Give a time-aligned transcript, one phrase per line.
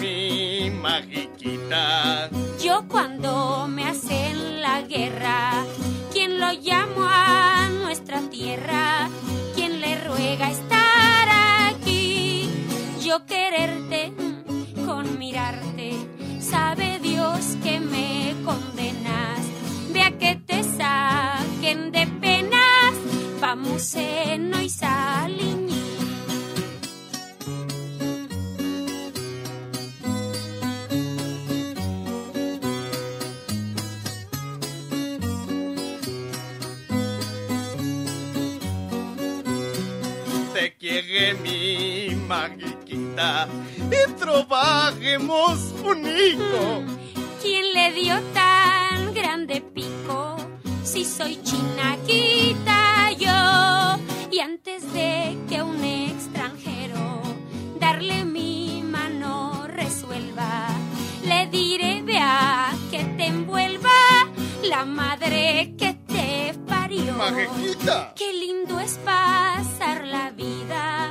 [0.00, 2.28] Mi magiquita.
[2.62, 5.64] Yo cuando me hacen la guerra,
[6.12, 9.08] ¿quién lo llamo a nuestra tierra?
[9.54, 11.28] ¿Quién le ruega estar
[11.72, 12.48] aquí?
[13.02, 14.12] Yo quererte
[14.86, 15.92] con mirarte,
[16.40, 19.40] sabe Dios que me condenas.
[19.92, 22.94] Ve a que te saquen de penas,
[23.40, 25.61] vamos en y salí
[42.28, 43.48] magiquita
[43.90, 46.82] y trabajemos unido.
[47.42, 50.36] ¿Quién le dio tan grande pico?
[50.84, 53.98] Si soy chinaquita yo.
[54.30, 57.22] Y antes de que un extranjero
[57.78, 60.68] darle mi mano resuelva,
[61.24, 63.90] le diré vea que te envuelva
[64.62, 67.14] la madre que te parió.
[68.16, 71.01] Qué lindo es pasar la vida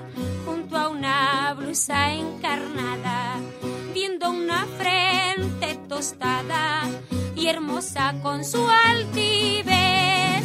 [1.71, 3.39] encarnada,
[3.93, 6.81] viendo una frente tostada
[7.33, 10.43] y hermosa con su altivez.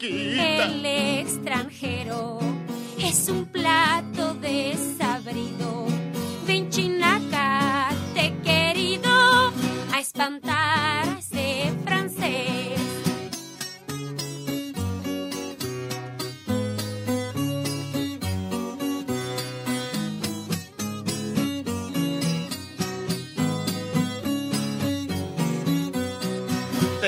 [0.00, 2.40] El extranjero
[2.98, 5.86] es un plato desabrido.
[6.44, 9.52] Ven chinaca, te querido
[9.92, 11.21] a espantar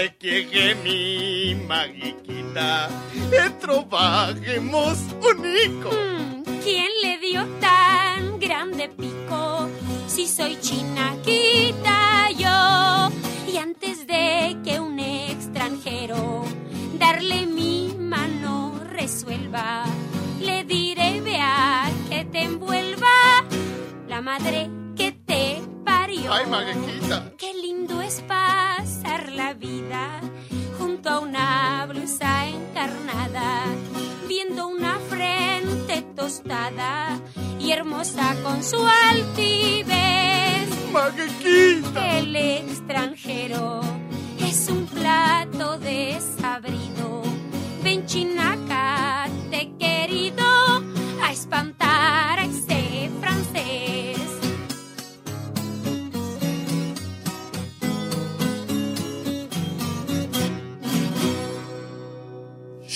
[0.04, 2.90] Llegue mi magiquita,
[3.58, 5.88] trabajemos unico.
[5.88, 9.70] Hmm, ¿Quién le dio tan grande pico?
[10.06, 13.10] Si soy chinaquita yo.
[13.50, 16.44] Y antes de que un extranjero
[16.98, 19.86] darle mi mano resuelva,
[20.38, 23.42] le diré vea que te envuelva
[24.06, 25.62] la madre que te
[26.16, 26.44] Ay.
[27.36, 30.20] Qué lindo es pasar la vida
[30.78, 33.64] junto a una blusa encarnada,
[34.28, 37.18] viendo una frente tostada
[37.58, 38.78] y hermosa con su
[39.10, 40.68] altivez.
[40.92, 42.18] Maguequita.
[42.18, 43.80] El extranjero
[44.40, 46.13] es un plato desabrido.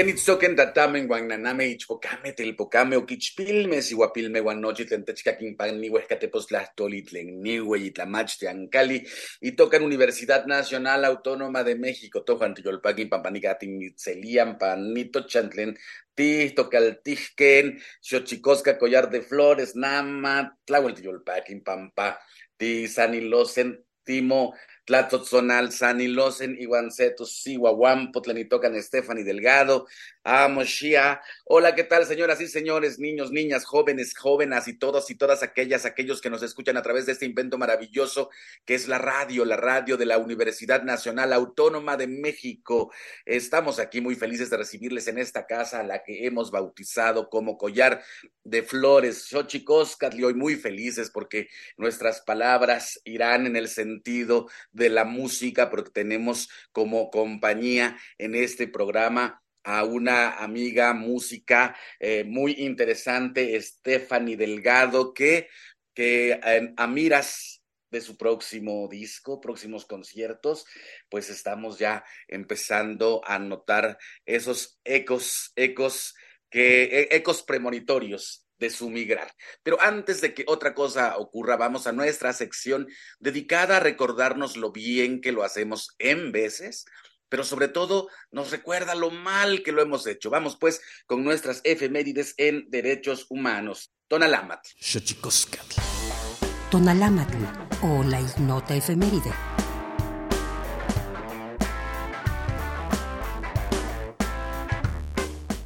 [0.00, 9.02] Yanitzoken tatamen guananame ichpocame telpocame oquichpilme sihuapilme guanochi tlen techcaquinpani huescatepostlastoli tlen niue itlamach tiancali
[9.42, 15.76] y tocan Universidad Nacional Autónoma de México tojuan tiyolpaquin pampanicatin mitzelian panito chantlen
[16.16, 22.16] tihtocaltijken xochicosca collar de flores nama tlahuel tiyolpaquin pampa
[22.56, 24.54] tisanilosen timo
[24.84, 29.86] Tlatzotzonal, Sanilosen, Iwancetus, Sihuahuam, Potlanitocan, Stephanie Delgado,
[30.24, 31.20] Amo Shia.
[31.44, 35.86] Hola, ¿qué tal, señoras y señores, niños, niñas, jóvenes, jóvenes y todos y todas aquellas,
[35.86, 38.30] aquellos que nos escuchan a través de este invento maravilloso
[38.64, 42.92] que es la radio, la radio de la Universidad Nacional Autónoma de México.
[43.24, 47.56] Estamos aquí muy felices de recibirles en esta casa, a la que hemos bautizado como
[47.56, 48.02] Collar
[48.44, 49.26] de Flores.
[49.28, 55.90] Xochicóscatli, hoy muy felices porque nuestras palabras irán en el sentido de la música, porque
[55.90, 65.12] tenemos como compañía en este programa a una amiga música eh, muy interesante, Stephanie Delgado,
[65.12, 65.48] que,
[65.94, 66.40] que
[66.76, 67.60] a miras
[67.90, 70.64] de su próximo disco, próximos conciertos,
[71.08, 76.14] pues estamos ya empezando a notar esos ecos, ecos
[76.48, 79.34] que, e, ecos premonitorios de su migrar.
[79.64, 82.86] Pero antes de que otra cosa ocurra, vamos a nuestra sección
[83.18, 86.84] dedicada a recordarnos lo bien que lo hacemos en veces
[87.30, 90.30] pero sobre todo nos recuerda lo mal que lo hemos hecho.
[90.30, 93.92] Vamos pues con nuestras efemérides en derechos humanos.
[94.08, 94.68] Tonalámatl.
[96.70, 97.36] Tonalámatl
[97.82, 99.32] o la ignota efeméride.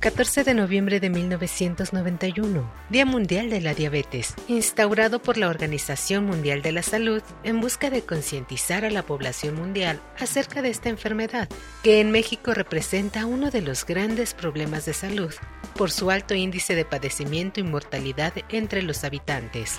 [0.05, 6.61] 14 de noviembre de 1991, Día Mundial de la Diabetes, instaurado por la Organización Mundial
[6.61, 11.49] de la Salud en busca de concientizar a la población mundial acerca de esta enfermedad,
[11.83, 15.33] que en México representa uno de los grandes problemas de salud
[15.75, 19.79] por su alto índice de padecimiento y mortalidad entre los habitantes.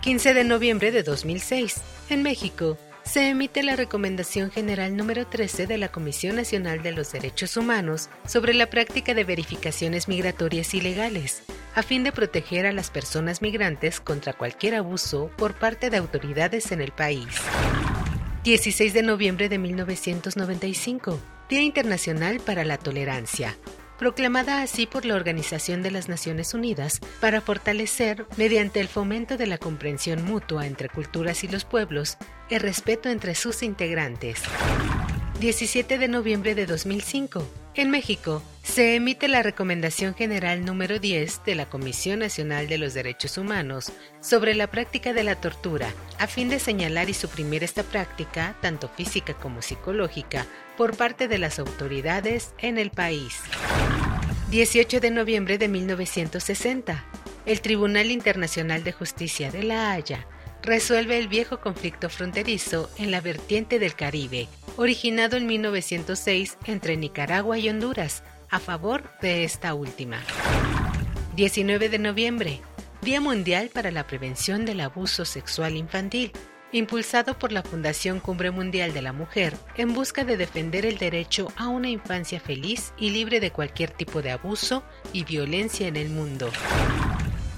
[0.00, 5.78] 15 de noviembre de 2006, en México, se emite la Recomendación General número 13 de
[5.78, 11.42] la Comisión Nacional de los Derechos Humanos sobre la práctica de verificaciones migratorias ilegales,
[11.74, 16.70] a fin de proteger a las personas migrantes contra cualquier abuso por parte de autoridades
[16.70, 17.28] en el país.
[18.44, 21.18] 16 de noviembre de 1995,
[21.48, 23.56] Día Internacional para la Tolerancia,
[23.98, 29.46] proclamada así por la Organización de las Naciones Unidas para fortalecer, mediante el fomento de
[29.46, 32.16] la comprensión mutua entre culturas y los pueblos,
[32.48, 34.42] el respeto entre sus integrantes.
[35.40, 37.46] 17 de noviembre de 2005.
[37.74, 42.92] En México, se emite la Recomendación General número 10 de la Comisión Nacional de los
[42.92, 47.84] Derechos Humanos sobre la práctica de la tortura, a fin de señalar y suprimir esta
[47.84, 50.44] práctica, tanto física como psicológica,
[50.76, 53.38] por parte de las autoridades en el país.
[54.50, 57.04] 18 de noviembre de 1960.
[57.46, 60.26] El Tribunal Internacional de Justicia de La Haya
[60.62, 67.58] resuelve el viejo conflicto fronterizo en la vertiente del Caribe, originado en 1906 entre Nicaragua
[67.58, 70.18] y Honduras, a favor de esta última.
[71.36, 72.60] 19 de noviembre,
[73.02, 76.32] Día Mundial para la Prevención del Abuso Sexual Infantil,
[76.72, 81.52] impulsado por la Fundación Cumbre Mundial de la Mujer en busca de defender el derecho
[81.56, 84.82] a una infancia feliz y libre de cualquier tipo de abuso
[85.12, 86.50] y violencia en el mundo.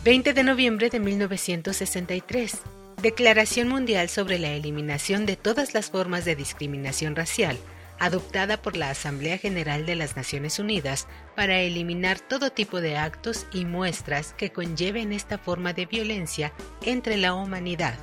[0.05, 2.61] 20 de noviembre de 1963.
[3.03, 7.59] Declaración Mundial sobre la Eliminación de todas las formas de discriminación racial,
[7.99, 13.47] adoptada por la Asamblea General de las Naciones Unidas para eliminar todo tipo de actos
[13.55, 16.53] y muestras que conlleven esta forma de violencia
[16.83, 17.95] entre la humanidad.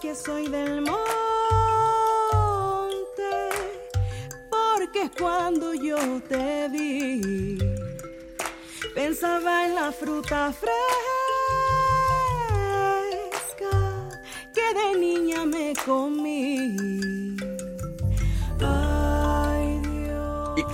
[0.00, 0.92] Que soy del monte,
[4.50, 5.96] porque cuando yo
[6.28, 7.58] te vi,
[8.92, 10.72] pensaba en la fruta fresca
[14.52, 16.31] que de niña me comí.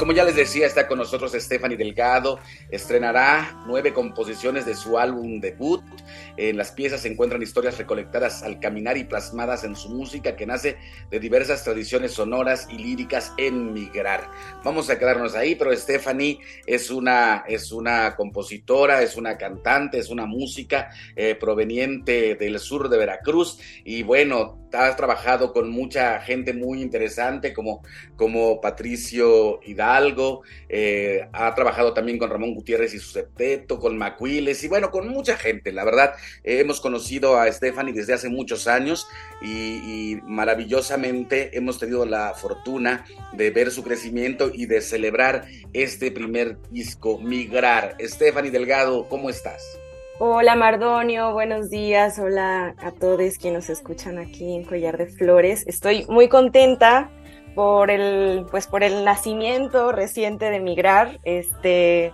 [0.09, 2.38] Como ya les decía, está con nosotros Stephanie Delgado.
[2.71, 5.85] Estrenará nueve composiciones de su álbum debut.
[6.38, 10.47] En las piezas se encuentran historias recolectadas al caminar y plasmadas en su música que
[10.47, 10.79] nace
[11.11, 14.31] de diversas tradiciones sonoras y líricas en migrar.
[14.65, 20.09] Vamos a quedarnos ahí, pero Stephanie es una, es una compositora, es una cantante, es
[20.09, 26.55] una música eh, proveniente del sur de Veracruz y bueno, has trabajado con mucha gente
[26.55, 27.83] muy interesante como,
[28.17, 33.99] como Patricio Hidalgo Hidalgo, eh, ha trabajado también con Ramón Gutiérrez y su septeto, con
[33.99, 35.73] Macuiles y bueno, con mucha gente.
[35.73, 36.14] La verdad,
[36.45, 39.07] hemos conocido a Stephanie desde hace muchos años
[39.43, 46.11] y, y, maravillosamente hemos tenido la fortuna de ver su crecimiento y de celebrar este
[46.11, 47.97] primer disco, Migrar.
[48.00, 49.78] Stephanie Delgado, ¿cómo estás?
[50.21, 52.19] Hola Mardonio, buenos días.
[52.19, 55.64] Hola a todos quienes nos escuchan aquí en Collar de Flores.
[55.69, 57.09] Estoy muy contenta
[57.59, 61.19] por el, pues por el nacimiento reciente de Migrar.
[61.25, 62.12] Este,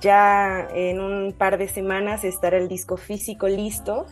[0.00, 4.06] ya en un par de semanas estará el disco físico listo.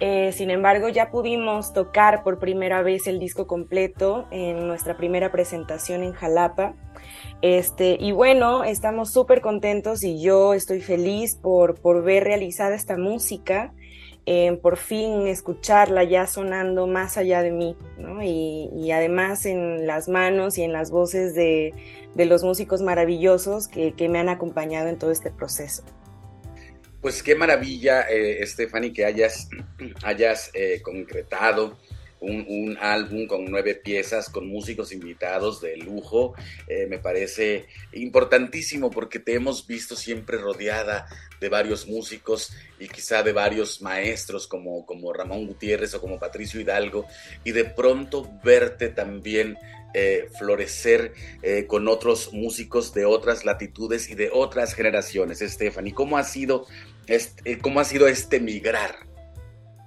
[0.00, 5.30] Eh, sin embargo, ya pudimos tocar por primera vez el disco completo en nuestra primera
[5.30, 6.74] presentación en Jalapa.
[7.42, 12.96] Este, y bueno, estamos súper contentos y yo estoy feliz por, por ver realizada esta
[12.96, 13.74] música,
[14.26, 18.22] eh, por fin escucharla ya sonando más allá de mí, ¿no?
[18.22, 21.74] y, además en las manos y en las voces de,
[22.16, 25.84] los músicos maravillosos que, que, me han acompañado en todo este proceso.
[27.02, 29.50] Pues qué maravilla, eh, Stephanie, que hayas,
[30.02, 31.76] hayas eh, concretado
[32.24, 36.34] un, álbum con nueve piezas, con músicos invitados de lujo.
[36.66, 41.06] Eh, me parece importantísimo porque te hemos visto siempre rodeada
[41.40, 46.60] de varios músicos y quizá de varios maestros como, como Ramón Gutiérrez o como Patricio
[46.60, 47.06] Hidalgo,
[47.44, 49.56] y de pronto verte también
[49.96, 51.12] eh, florecer
[51.42, 55.38] eh, con otros músicos de otras latitudes y de otras generaciones.
[55.38, 56.66] Stephanie, ¿cómo ha sido
[57.06, 59.13] este, cómo ha sido este migrar?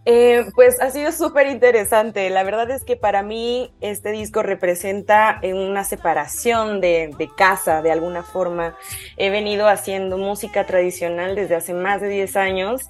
[0.10, 2.30] Eh, pues ha sido súper interesante.
[2.30, 8.24] La verdad es que para mí este disco representa una separación de, casa de alguna
[8.24, 8.78] forma.
[9.18, 12.84] He venido haciendo música tradicional desde hace más de 10 años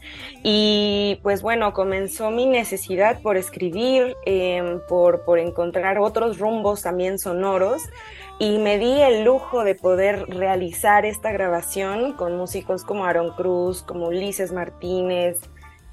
[0.44, 7.18] y pues bueno, comenzó mi necesidad por escribir, eh, por, por encontrar otros rumbos también
[7.18, 7.82] sonoros
[8.38, 13.82] y me di el lujo de poder realizar esta grabación con músicos como Aaron Cruz,
[13.82, 15.40] como Ulises Martínez,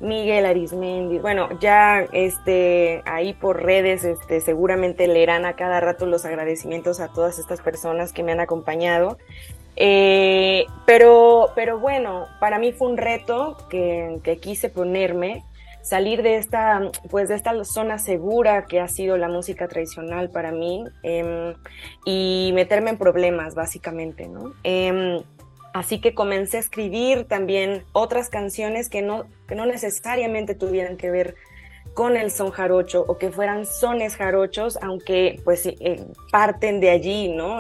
[0.00, 6.24] Miguel Arismendi, bueno, ya este, ahí por redes este, seguramente leerán a cada rato los
[6.24, 9.18] agradecimientos a todas estas personas que me han acompañado.
[9.76, 15.44] Eh, pero, pero bueno, para mí fue un reto que, que, quise ponerme,
[15.82, 20.52] salir de esta, pues de esta zona segura que ha sido la música tradicional para
[20.52, 21.54] mí eh,
[22.04, 24.54] y meterme en problemas, básicamente, ¿no?
[24.62, 25.22] Eh,
[25.74, 31.10] Así que comencé a escribir también otras canciones que no, que no necesariamente tuvieran que
[31.10, 31.34] ver
[31.94, 37.26] con el son jarocho o que fueran sones jarochos, aunque pues eh, parten de allí,
[37.26, 37.58] ¿no?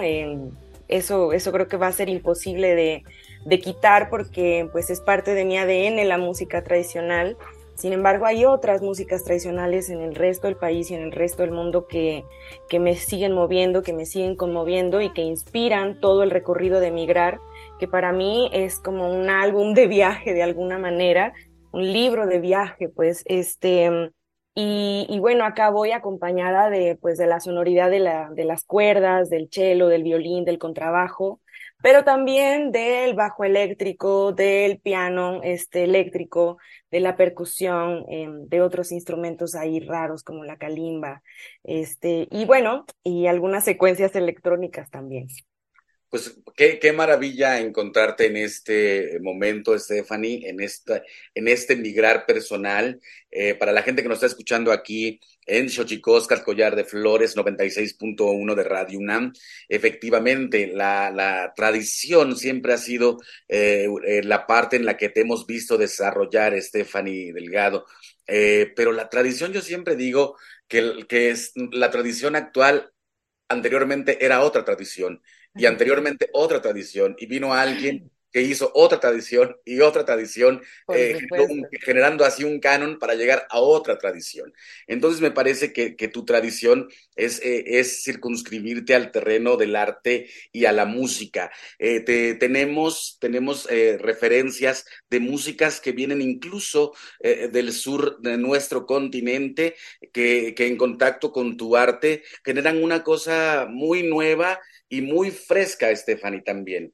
[0.86, 3.02] Eso, eso creo que va a ser imposible de,
[3.46, 7.36] de, quitar porque pues es parte de mi ADN la música tradicional.
[7.74, 11.42] Sin embargo, hay otras músicas tradicionales en el resto del país y en el resto
[11.42, 12.22] del mundo que,
[12.68, 16.92] que me siguen moviendo, que me siguen conmoviendo y que inspiran todo el recorrido de
[16.92, 17.40] migrar
[17.78, 21.32] que para mí es como un álbum de viaje de alguna manera,
[21.72, 24.12] un libro de viaje, pues, este,
[24.56, 29.28] y, bueno, acá voy acompañada de, pues, de la sonoridad de, la, de las cuerdas,
[29.28, 31.40] del cello, del violín, del contrabajo,
[31.82, 36.58] pero también del bajo eléctrico, del piano este, eléctrico,
[36.90, 41.22] de la percusión, eh, de otros instrumentos ahí raros como la calimba,
[41.64, 45.26] este, y bueno, y algunas secuencias electrónicas también.
[46.08, 51.02] Pues qué, qué, maravilla encontrarte en este momento, Stephanie, en, esta,
[51.34, 53.00] en este migrar personal.
[53.30, 58.54] Eh, para la gente que nos está escuchando aquí en Xochicóscar, Collar de Flores, 96.1
[58.54, 59.32] de Radio UNAM,
[59.68, 63.18] efectivamente, la, la tradición siempre ha sido
[63.48, 63.88] eh,
[64.22, 67.86] la parte en la que te hemos visto desarrollar, Stephanie Delgado.
[68.26, 70.36] Eh, pero la tradición, yo siempre digo
[70.68, 72.92] que, que es, la tradición actual
[73.48, 75.22] anteriormente era otra tradición
[75.54, 80.60] y anteriormente otra tradición, y vino alguien que hizo otra tradición y otra tradición,
[80.92, 81.16] eh,
[81.80, 84.52] generando así un canon para llegar a otra tradición.
[84.88, 90.28] Entonces me parece que, que tu tradición es, eh, es, circunscribirte al terreno del arte
[90.50, 91.52] y a la música.
[91.78, 93.68] Eh, te, tenemos tenemos
[94.00, 99.76] referencias de músicas que vienen incluso del sur de nuestro continente,
[100.12, 104.58] que, que en contacto con tu arte generan una cosa muy nueva
[104.94, 106.92] y muy fresca, Stephanie, también.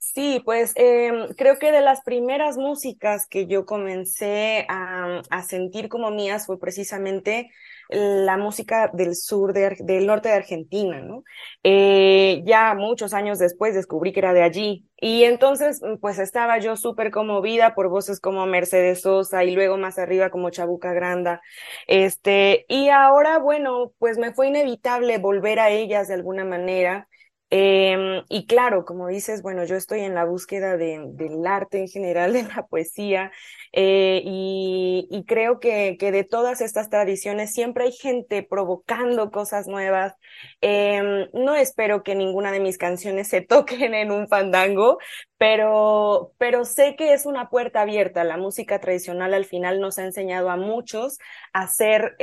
[0.00, 6.10] Sí, pues eh, creo que de las primeras músicas que yo comencé a, sentir como
[6.10, 7.50] mías fue precisamente
[7.88, 11.24] la música del sur, de, del norte de Argentina, ¿no?
[11.62, 14.86] Eh, ya muchos años después descubrí que era de allí.
[14.96, 19.98] Y entonces, pues estaba yo súper conmovida por voces como Mercedes Sosa y luego más
[19.98, 21.40] arriba como Chabuca Granda.
[21.86, 27.08] Este, y ahora, bueno, pues me fue inevitable volver a ellas de alguna manera
[27.50, 31.88] Em, y claro, como dices, bueno, yo estoy en la búsqueda de, del arte en
[31.88, 33.32] general, de la poesía,
[33.72, 40.14] eh, y, creo que, que, de todas estas tradiciones siempre hay gente provocando cosas nuevas.
[40.60, 44.98] Eh, no espero que ninguna de mis canciones se toquen en un fandango,
[45.38, 48.24] pero, pero sé que es una puerta abierta.
[48.24, 51.18] La música tradicional al final nos ha enseñado a muchos
[51.52, 52.14] a ser...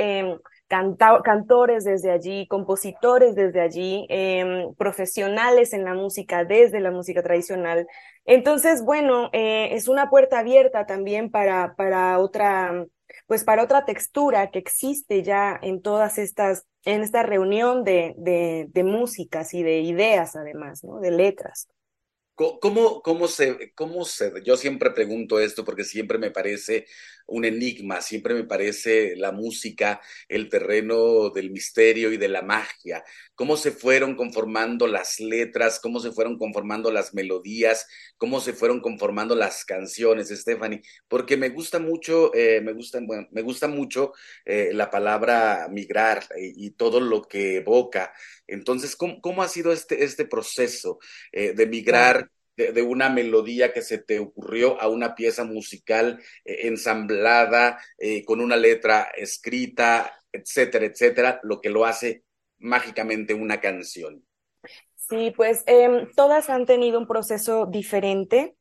[0.68, 7.86] Cantores desde allí, compositores desde allí, eh, profesionales en la música desde la música tradicional.
[8.24, 12.84] Entonces, bueno, eh, es una puerta abierta también para, para otra,
[13.28, 18.66] pues para otra textura que existe ya en todas estas, en esta reunión de, de,
[18.68, 20.98] de músicas y de ideas además, ¿no?
[20.98, 21.68] De letras.
[22.34, 24.30] ¿Cómo, cómo, se, ¿Cómo se.?
[24.44, 26.86] Yo siempre pregunto esto porque siempre me parece
[27.26, 33.04] un enigma, siempre me parece la música el terreno del misterio y de la magia.
[33.34, 35.80] ¿Cómo se fueron conformando las letras?
[35.80, 37.86] ¿Cómo se fueron conformando las melodías?
[38.16, 40.82] ¿Cómo se fueron conformando las canciones, Stephanie?
[41.08, 44.12] Porque me gusta mucho, eh, me, gusta, bueno, me gusta mucho
[44.44, 48.12] eh, la palabra migrar y, y, todo lo que evoca.
[48.46, 50.98] Entonces, ¿cómo, cómo ha sido este, este proceso
[51.32, 52.30] eh, de migrar?
[52.56, 58.40] De, una melodía que se te ocurrió a una pieza musical eh, ensamblada, eh, con
[58.40, 62.24] una letra escrita, etcétera, etcétera, lo que lo hace
[62.58, 64.24] mágicamente una canción.
[65.08, 68.56] Sí, pues eh, todas han tenido un proceso diferente.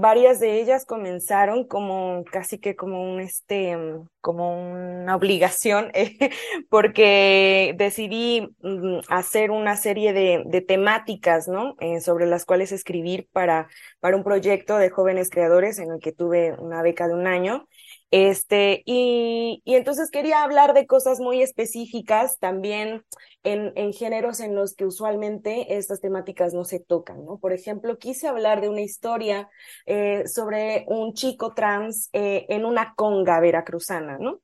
[0.00, 3.76] Varias de ellas comenzaron como casi que como un este,
[4.20, 5.92] como una obligación,
[6.68, 11.76] porque decidí mm, hacer una serie de, de temáticas, ¿no?
[11.78, 13.68] Eh, sobre las cuales escribir para,
[14.00, 17.68] para un proyecto de jóvenes creadores en el que tuve una beca de un año.
[18.12, 23.06] Este, y, y entonces quería hablar de cosas muy específicas también
[23.42, 27.38] en, en, géneros en los que usualmente estas temáticas no se tocan, ¿no?
[27.38, 29.48] Por ejemplo, quise hablar de una historia
[29.86, 34.42] eh, sobre un chico trans eh, en una conga veracruzana, ¿no?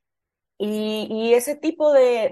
[0.56, 2.30] Y, y ese tipo de,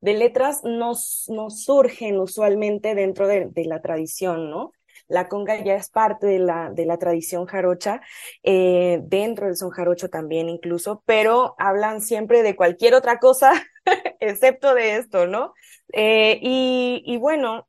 [0.00, 0.92] de, letras no,
[1.28, 4.70] no, surgen usualmente dentro de, de la tradición, ¿no?
[5.08, 8.00] La conga ya es parte de la, de la tradición jarocha,
[8.42, 13.52] eh, dentro del son jarocho también incluso, pero hablan siempre de cualquier otra cosa
[14.20, 15.54] excepto de esto, ¿no?
[15.92, 17.66] Eh, y, bueno,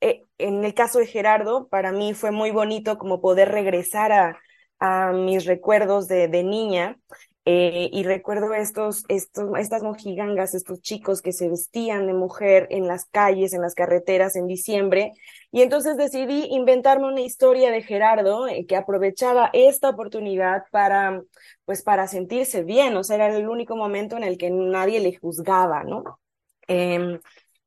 [0.00, 4.38] eh, en el caso de Gerardo, para mí fue muy bonito como poder regresar a,
[4.80, 6.98] a mis recuerdos de, de niña
[7.44, 12.86] eh, y recuerdo estos, estos, estas mojigangas, estos chicos que se vestían de mujer en
[12.86, 15.12] las calles, en las carreteras en diciembre.
[15.50, 21.20] Y entonces decidí inventarme una historia de Gerardo eh, que aprovechaba esta oportunidad para,
[21.64, 22.96] pues, para sentirse bien.
[22.96, 26.20] O sea, era el único momento en el que nadie le juzgaba, ¿no?
[26.68, 27.18] Eh,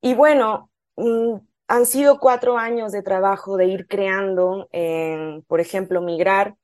[0.02, 1.36] y bueno, mmm,
[1.68, 4.70] han sido cuatro años de trabajo de ir creando,
[5.48, 6.56] por ejemplo, Migrar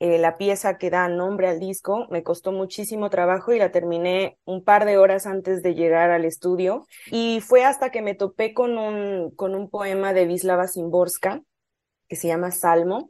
[0.00, 2.06] eh, la pieza que da nombre al disco.
[2.10, 6.24] Me costó muchísimo trabajo y la terminé un par de horas antes de llegar al
[6.24, 6.86] estudio.
[7.10, 11.42] Y fue hasta que me topé con un, con un poema de Wisława Szymborska
[12.08, 13.08] que se llama Salmo,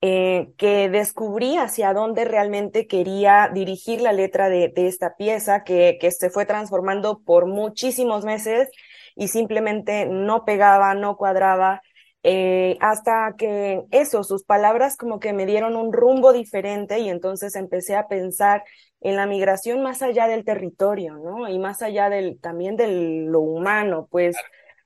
[0.00, 5.98] eh, que descubrí hacia dónde realmente quería dirigir la letra de, de esta pieza, que,
[6.00, 8.70] que se fue transformando por muchísimos meses
[9.14, 11.82] y simplemente no pegaba, no cuadraba
[12.22, 17.54] eh, hasta que eso, sus palabras como que me dieron un rumbo diferente y entonces
[17.56, 18.62] empecé a pensar
[19.00, 21.48] en la migración más allá del territorio, ¿no?
[21.48, 22.88] Y más allá del, también de
[23.26, 24.36] lo humano, pues,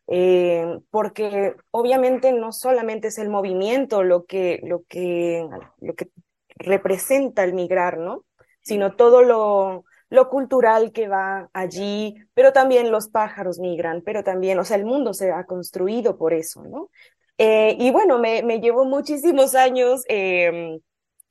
[0.07, 5.49] eh, porque obviamente no solamente es el movimiento lo que, lo que,
[5.81, 6.11] lo que
[6.57, 8.25] representa el migrar, ¿no?
[8.62, 14.59] Sino todo lo, lo cultural que va allí, pero también los pájaros migran, pero también,
[14.61, 16.90] o sea, el mundo se ha construido por eso, ¿no?
[17.38, 20.79] Eh, y bueno, me, me, llevó muchísimos años eh,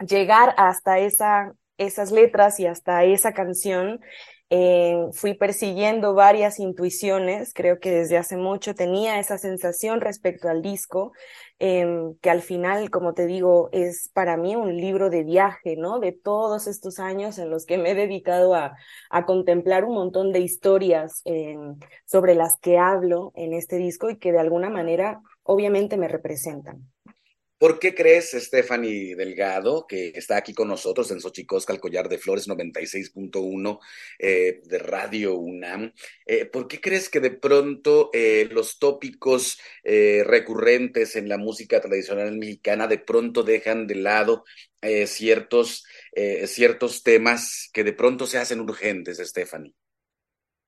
[0.07, 4.01] llegar hasta esa, esas letras y hasta esa canción.
[4.55, 10.61] Eh, fui persiguiendo varias intuiciones, creo que desde hace mucho tenía esa sensación respecto al
[10.61, 11.11] disco,
[11.57, 11.87] eh,
[12.21, 15.99] que al final, como te digo, es para mí un libro de viaje, ¿no?
[15.99, 18.75] De todos estos años en los que me he dedicado a,
[19.09, 21.57] a contemplar un montón de historias eh,
[22.05, 26.91] sobre las que hablo en este disco y que de alguna manera obviamente me representan.
[27.63, 32.17] ¿Por qué crees, Stephanie Delgado, que está aquí con nosotros en Xochicosca, el collar de
[32.17, 33.79] flores 96.1
[34.19, 35.93] eh, de Radio UNAM?
[36.25, 42.37] Eh, ¿Por qué crees que de pronto eh, los tópicos recurrentes en la música tradicional
[42.37, 44.43] mexicana de pronto dejan de lado
[45.05, 45.85] ciertos,
[46.45, 49.73] ciertos temas que de pronto se hacen urgentes, Stephanie?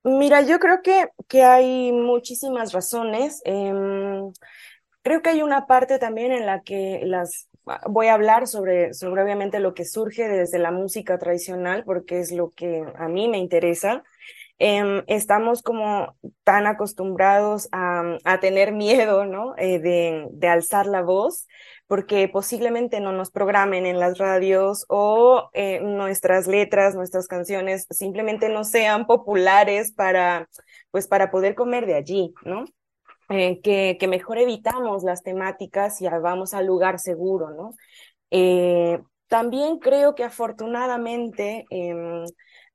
[0.06, 3.42] Mira, yo creo que, que hay muchísimas razones.
[3.44, 4.32] Em,
[5.02, 7.50] creo que hay una parte también en la que las
[7.88, 12.32] voy a hablar sobre, sobre obviamente lo que surge desde la música tradicional, porque es
[12.32, 14.04] lo que a mí me interesa.
[14.60, 19.56] Em, estamos como tan acostumbrados a, a tener miedo, ¿no?
[19.58, 21.48] Eh, de, de, alzar la voz,
[21.88, 28.50] porque posiblemente no nos programen en las radios o eh, nuestras letras, nuestras canciones simplemente
[28.50, 30.50] no sean populares para,
[30.92, 32.66] pues, para poder comer de allí, ¿no?
[33.30, 37.74] Eh, que, que, mejor evitamos las temáticas y vamos al lugar seguro, ¿no?
[38.32, 42.26] Eh, también creo que afortunadamente em,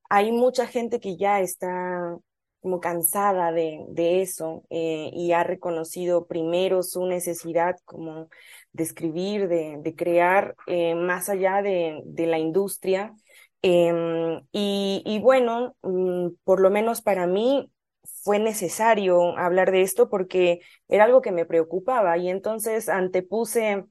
[0.08, 2.16] hay mucha gente que ya está
[2.60, 8.28] como cansada de, de eso y ha reconocido primero su necesidad como
[8.72, 13.14] de escribir, de, de crear eh, más allá de, de la industria.
[13.62, 17.70] Eh, y, y, bueno, mm, por lo menos para mí
[18.22, 23.84] fue necesario hablar de esto porque era algo que me preocupaba y entonces antepuse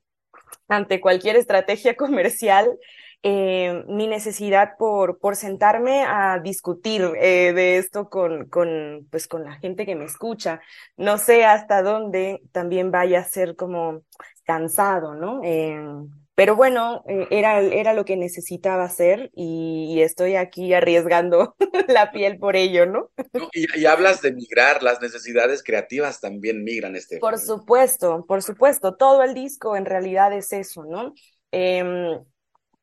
[0.68, 2.78] ante cualquier estrategia comercial
[3.24, 9.44] eh, mi necesidad por, por sentarme a discutir eh, de esto con, con, pues, con
[9.44, 10.62] la gente que me escucha.
[10.98, 14.04] No sé hasta dónde también vaya a ser como
[14.46, 15.42] cansado, ¿no?
[15.44, 15.78] Eh,
[16.40, 21.58] pero bueno, eh, era, era lo que necesitaba hacer y, y estoy aquí arriesgando
[21.90, 23.12] la piel por ello, ¿no?
[23.34, 27.18] no y, y, hablas de migrar, las necesidades creativas también migran, este.
[27.18, 31.14] Por supuesto, por supuesto, todo el disco en realidad es eso, ¿no?
[31.52, 32.18] Eh,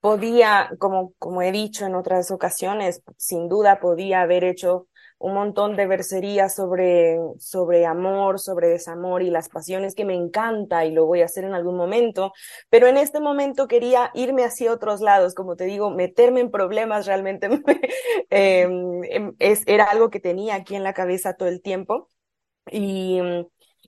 [0.06, 4.86] podía, como, como he dicho en otras ocasiones, sin duda podía haber hecho
[5.18, 10.84] un montón de versería sobre, sobre amor, sobre desamor y las pasiones que me encanta
[10.84, 12.32] y lo voy a hacer en algún momento,
[12.70, 17.06] pero en este momento quería irme hacia otros lados, como te digo, meterme en problemas
[17.06, 17.48] realmente
[18.30, 18.68] eh,
[19.40, 22.08] es, era algo que tenía aquí en la cabeza todo el tiempo
[22.70, 23.20] y,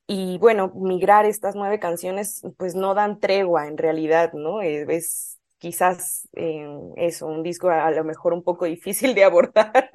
[0.08, 4.62] y bueno, migrar estas nueve canciones pues no dan tregua en realidad, ¿no?
[4.62, 6.66] Es, quizás eh,
[6.96, 9.90] es un disco a, lo mejor un poco difícil de abordar,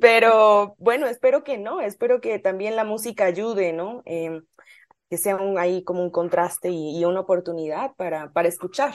[0.00, 4.02] pero bueno, espero que no, espero que también la música ayude, ¿no?
[4.06, 4.40] Eh,
[5.10, 8.94] que sea un, ahí como un contraste y, y, una oportunidad para, para escuchar.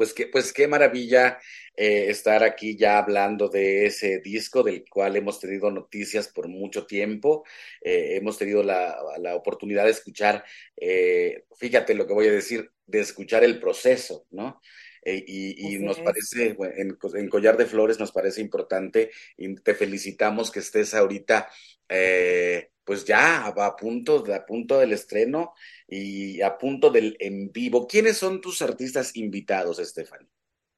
[0.00, 1.38] Pues qué, pues qué maravilla
[1.76, 6.86] eh, estar aquí ya hablando de ese disco del cual hemos tenido noticias por mucho
[6.86, 7.44] tiempo.
[7.82, 10.42] Eh, hemos tenido la, la, oportunidad de escuchar,
[10.74, 14.62] eh, fíjate lo que voy a decir, de escuchar el proceso, ¿no?
[15.02, 16.04] Eh, y, y nos es.
[16.04, 21.48] parece, en, en, Collar de Flores nos parece importante y te felicitamos que estés ahorita,
[21.90, 25.52] eh, pues ya a punto, a punto del estreno
[25.86, 27.86] y a punto del en vivo.
[27.86, 30.28] ¿Quiénes son tus artistas invitados, Estefan?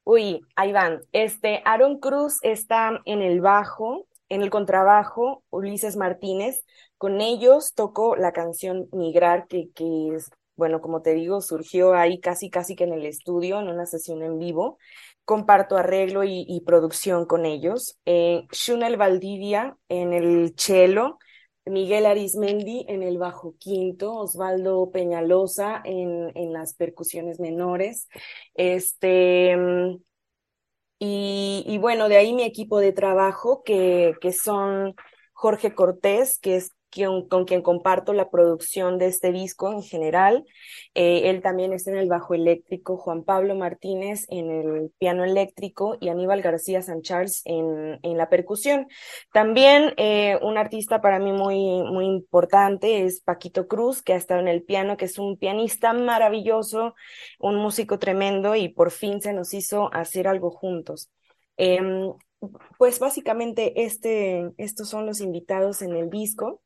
[0.04, 1.00] Uy, ahí van.
[1.12, 6.64] Este, Aaron Cruz está en el bajo, en el contrabajo, Ulises Martínez.
[6.98, 12.20] Con ellos tocó la canción Migrar, que, que es bueno, como te digo, surgió ahí
[12.20, 14.78] casi, casi que en el estudio, en una sesión en vivo.
[15.24, 17.98] Comparto arreglo y, producción con ellos.
[18.06, 21.18] Eh, Shunel Valdivia en el cello,
[21.64, 28.08] Miguel Arismendi en el bajo quinto, Osvaldo Peñalosa en, en las percusiones menores.
[28.54, 29.56] Este,
[30.98, 34.94] y, y, bueno, de ahí mi equipo de trabajo, que, que son
[35.32, 40.44] Jorge Cortés, que es quien, con quien comparto la producción de este disco en general.
[40.94, 45.96] Eh, él también está en el bajo eléctrico, Juan Pablo Martínez en el piano eléctrico
[46.00, 48.86] y Aníbal García San Charles en, en la percusión.
[49.32, 54.40] También eh, un artista para mí muy, muy importante es Paquito Cruz, que ha estado
[54.40, 56.94] en el piano, que es un pianista maravilloso,
[57.40, 61.10] un músico tremendo y por fin se nos hizo hacer algo juntos.
[61.56, 61.80] Eh,
[62.78, 66.60] pues básicamente este, estos son los invitados en el disco.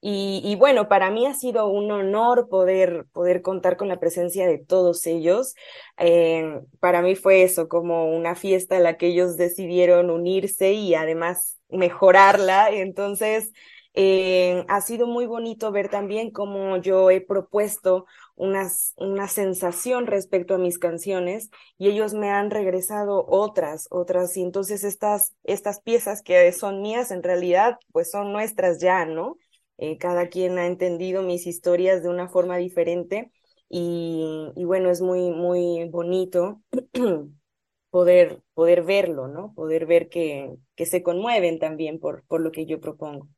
[0.00, 4.58] Y, bueno, para mí ha sido un honor poder, poder contar con la presencia de
[4.58, 5.54] todos ellos.
[5.98, 10.94] Eh, para mí fue eso, como una fiesta en la que ellos decidieron unirse y
[10.94, 12.70] además mejorarla.
[12.70, 13.52] Entonces,
[13.94, 18.06] eh, ha sido muy bonito ver también cómo yo he propuesto
[18.36, 24.36] unas, una sensación respecto a mis canciones y ellos me han regresado otras, otras.
[24.36, 29.36] Y entonces estas, estas piezas que son mías en realidad, pues son nuestras ya, ¿no?
[29.78, 33.32] Eh, cada quien ha entendido mis historias de una forma diferente
[33.68, 36.62] y, bueno, es muy, muy bonito
[37.90, 39.52] poder, poder verlo, ¿no?
[39.54, 43.28] Poder ver que, que se conmueven también por, por lo que yo propongo.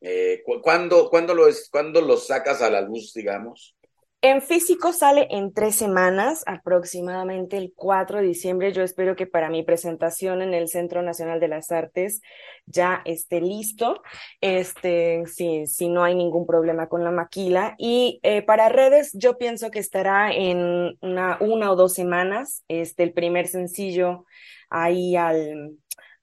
[0.00, 3.76] Eh, ¿cuándo, ¿cuándo, lo es, ¿Cuándo lo sacas a la luz, digamos?
[4.20, 8.72] En físico sale en tres semanas, aproximadamente el 4 de diciembre.
[8.72, 12.20] Yo espero que para mi presentación en el Centro Nacional de las Artes
[12.66, 14.02] ya esté listo,
[14.40, 17.76] este, si, si no hay ningún problema con la maquila.
[17.78, 23.04] Y eh, para redes, yo pienso que estará en una, una o dos semanas, este,
[23.04, 24.24] el primer sencillo
[24.68, 25.76] ahí al,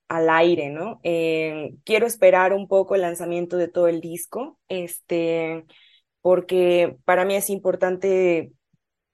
[0.10, 1.00] al aire, ¿no?
[1.04, 5.64] Eh, quiero esperar un poco el lanzamiento de todo el disco, este
[6.26, 8.52] porque para mí es importante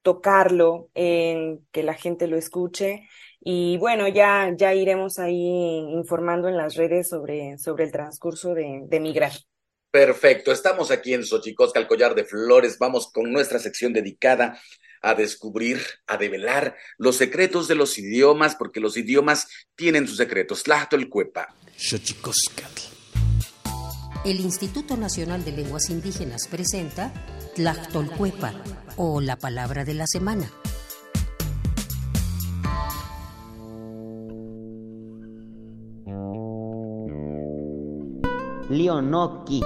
[0.02, 3.06] tocarlo, en que la gente lo escuche.
[3.42, 5.36] Y bueno, ya, ya iremos ahí
[5.92, 9.34] informando en las redes sobre, sobre el transcurso de, de migrar.
[9.92, 12.78] Perfecto, estamos aquí en Xochicosca, el collar de flores.
[12.80, 14.58] Vamos con nuestra sección dedicada
[15.02, 20.64] a descubrir, a develar los secretos de los idiomas, porque los idiomas tienen sus secretos.
[20.64, 21.54] Tlachtolcuepa.
[21.76, 22.70] Xochicosca
[24.24, 27.12] el Instituto Nacional de Lenguas Indígenas presenta
[27.56, 28.54] Tlachtolcuepa
[28.96, 30.52] o la palabra de la semana.
[38.70, 39.62] Leonoki.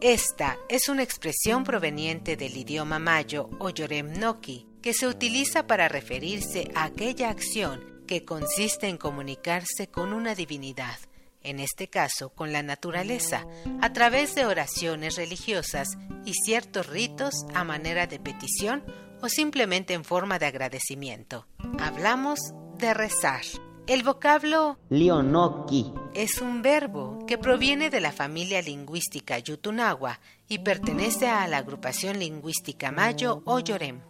[0.00, 6.70] Esta es una expresión proveniente del idioma mayo o yoremnoki que se utiliza para referirse
[6.74, 10.98] a aquella acción que consiste en comunicarse con una divinidad
[11.44, 13.46] en este caso con la naturaleza,
[13.80, 15.88] a través de oraciones religiosas
[16.24, 18.82] y ciertos ritos a manera de petición
[19.22, 21.46] o simplemente en forma de agradecimiento.
[21.78, 22.40] Hablamos
[22.78, 23.42] de rezar.
[23.86, 31.28] El vocablo Leonoki es un verbo que proviene de la familia lingüística Yutunagua y pertenece
[31.28, 34.00] a la agrupación lingüística Mayo o Yorem.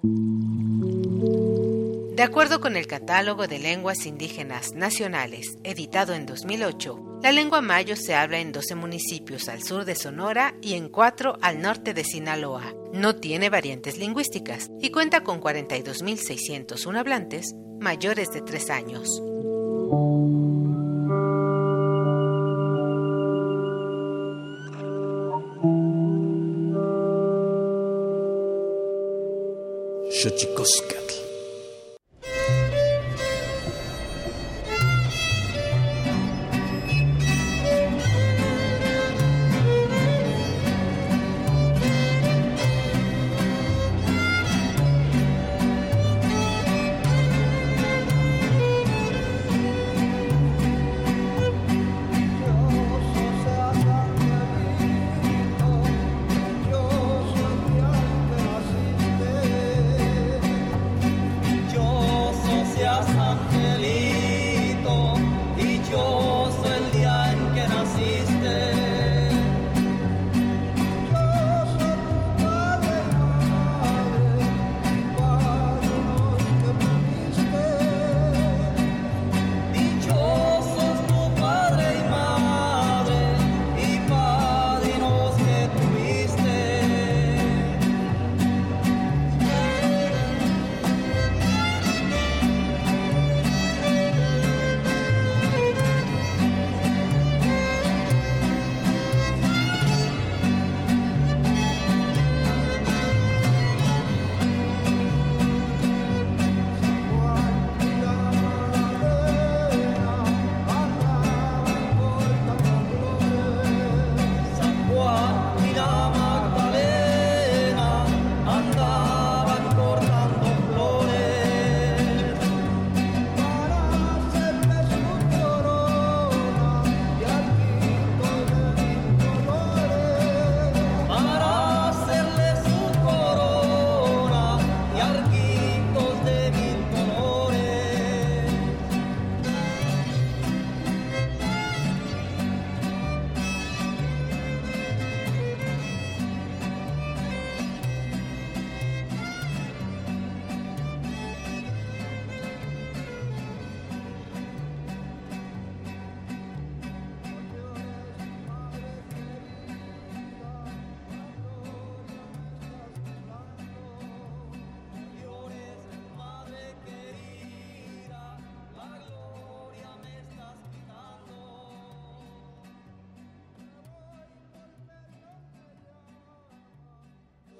[2.14, 7.96] De acuerdo con el Catálogo de Lenguas Indígenas Nacionales, editado en 2008, la lengua mayo
[7.96, 12.04] se habla en 12 municipios al sur de Sonora y en 4 al norte de
[12.04, 12.72] Sinaloa.
[12.92, 19.20] No tiene variantes lingüísticas y cuenta con 42.601 hablantes mayores de 3 años.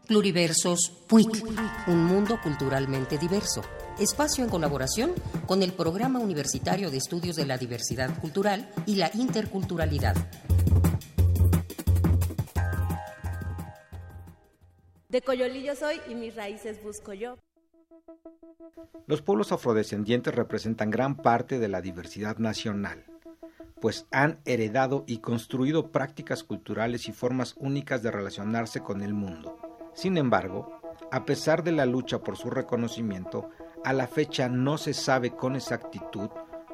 [0.06, 1.46] Pluriversos PUIC,
[1.86, 3.62] un mundo culturalmente diverso.
[3.98, 5.12] Espacio en colaboración
[5.46, 10.14] con el Programa Universitario de Estudios de la Diversidad Cultural y la Interculturalidad.
[15.08, 17.38] De Coyolillo soy y mis raíces busco yo.
[19.06, 23.06] Los pueblos afrodescendientes representan gran parte de la diversidad nacional,
[23.80, 29.63] pues han heredado y construido prácticas culturales y formas únicas de relacionarse con el mundo.
[29.94, 30.80] Sin embargo,
[31.11, 33.48] a pesar de la lucha por su reconocimiento,
[33.85, 36.28] a la fecha no se sabe con exactitud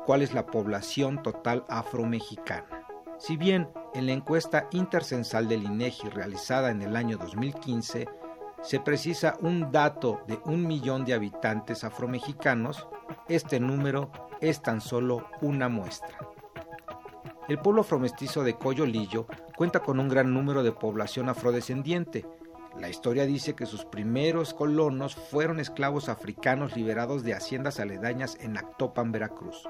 [0.06, 2.87] cuál es la población total afromexicana.
[3.18, 8.09] Si bien en la encuesta intercensal del INEGI realizada en el año 2015
[8.62, 12.88] se precisa un dato de un millón de habitantes afromexicanos,
[13.28, 16.16] este número es tan solo una muestra.
[17.48, 22.24] El pueblo afromestizo de Coyolillo cuenta con un gran número de población afrodescendiente.
[22.80, 28.56] La historia dice que sus primeros colonos fueron esclavos africanos liberados de haciendas aledañas en
[28.56, 29.68] Actopan, Veracruz.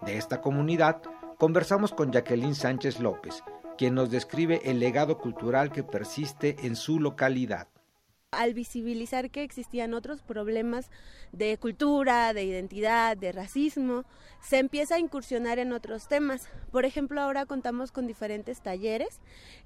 [0.00, 1.02] De esta comunidad
[1.36, 3.44] conversamos con Jacqueline Sánchez López,
[3.76, 7.68] quien nos describe el legado cultural que persiste en su localidad
[8.30, 10.90] al visibilizar que existían otros problemas
[11.32, 14.04] de cultura, de identidad, de racismo,
[14.42, 16.50] se empieza a incursionar en otros temas.
[16.70, 19.20] Por ejemplo, ahora contamos con diferentes talleres.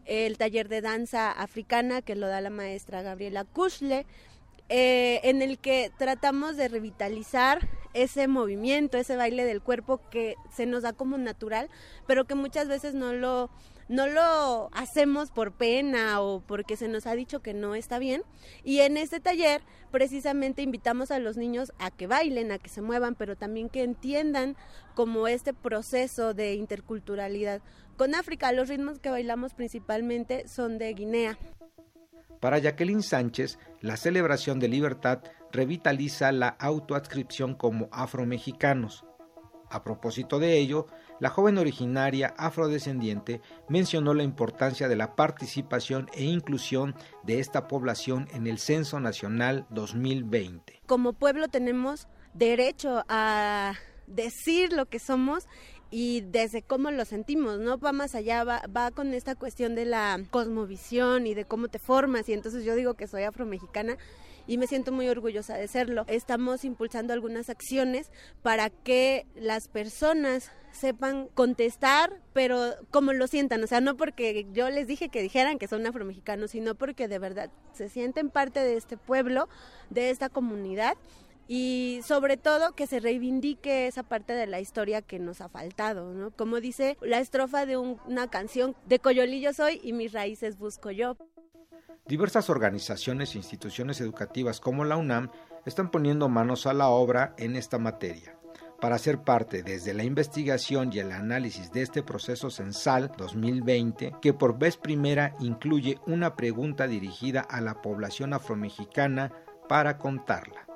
[0.04, 4.06] El taller de danza africana que lo da la maestra Gabriela Kushle,
[4.68, 10.66] eh, en el que tratamos de revitalizar ese movimiento, ese baile del cuerpo que se
[10.66, 11.68] nos da como natural,
[12.06, 13.50] pero que muchas veces no lo
[13.88, 18.22] no lo hacemos por pena o porque se nos ha dicho que no está bien.
[18.64, 22.82] Y en este taller precisamente invitamos a los niños a que bailen, a que se
[22.82, 24.56] muevan, pero también que entiendan
[24.94, 27.62] como este proceso de interculturalidad.
[27.96, 31.38] Con África los ritmos que bailamos principalmente son de Guinea.
[32.40, 35.20] Para Jacqueline Sánchez, la celebración de libertad
[35.52, 39.04] revitaliza la autoadscripción como afromexicanos.
[39.70, 40.86] A propósito de ello,
[41.22, 48.26] la joven originaria afrodescendiente mencionó la importancia de la participación e inclusión de esta población
[48.32, 50.82] en el Censo Nacional 2020.
[50.86, 53.74] Como pueblo tenemos derecho a
[54.08, 55.46] decir lo que somos
[55.92, 57.78] y desde cómo lo sentimos, ¿no?
[57.78, 61.78] Va más allá, va, va, con esta cuestión de la cosmovisión y de cómo te
[61.78, 63.96] formas y entonces yo digo que soy afromexicana
[64.46, 66.04] y me siento muy orgullosa de serlo.
[66.08, 68.10] Estamos impulsando algunas acciones
[68.42, 74.70] para que las personas sepan contestar, pero como lo sientan, o sea, no porque yo
[74.70, 78.76] les dije que dijeran que son afromexicanos, sino porque de verdad se sienten parte de
[78.76, 79.48] este pueblo,
[79.90, 80.96] de esta comunidad
[81.48, 86.14] y sobre todo que se reivindique esa parte de la historia que nos ha faltado,
[86.14, 86.30] ¿no?
[86.30, 91.16] Como dice la estrofa de una canción de Coyolillo soy y mis raíces busco yo.
[92.06, 95.30] Diversas organizaciones e instituciones educativas como la UNAM
[95.66, 98.36] están poniendo manos a la obra en esta materia
[98.82, 104.34] para ser parte desde la investigación y el análisis de este proceso censal 2020, que
[104.34, 109.30] por vez primera incluye una pregunta dirigida a la población afromexicana
[109.68, 110.66] para contarla.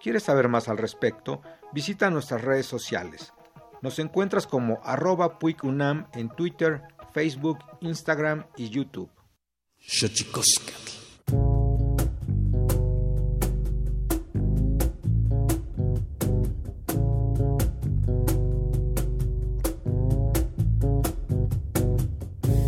[0.00, 1.42] ¿Quieres saber más al respecto?
[1.74, 3.34] Visita nuestras redes sociales.
[3.82, 6.80] Nos encuentras como arroba puicunam en Twitter,
[7.12, 9.10] Facebook, Instagram y YouTube.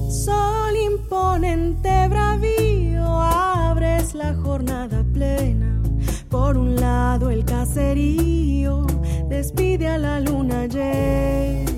[0.08, 5.82] Sol imponente bravío, abres la jornada plena.
[6.28, 8.86] Por un lado el caserío
[9.28, 11.73] despide a la luna llena.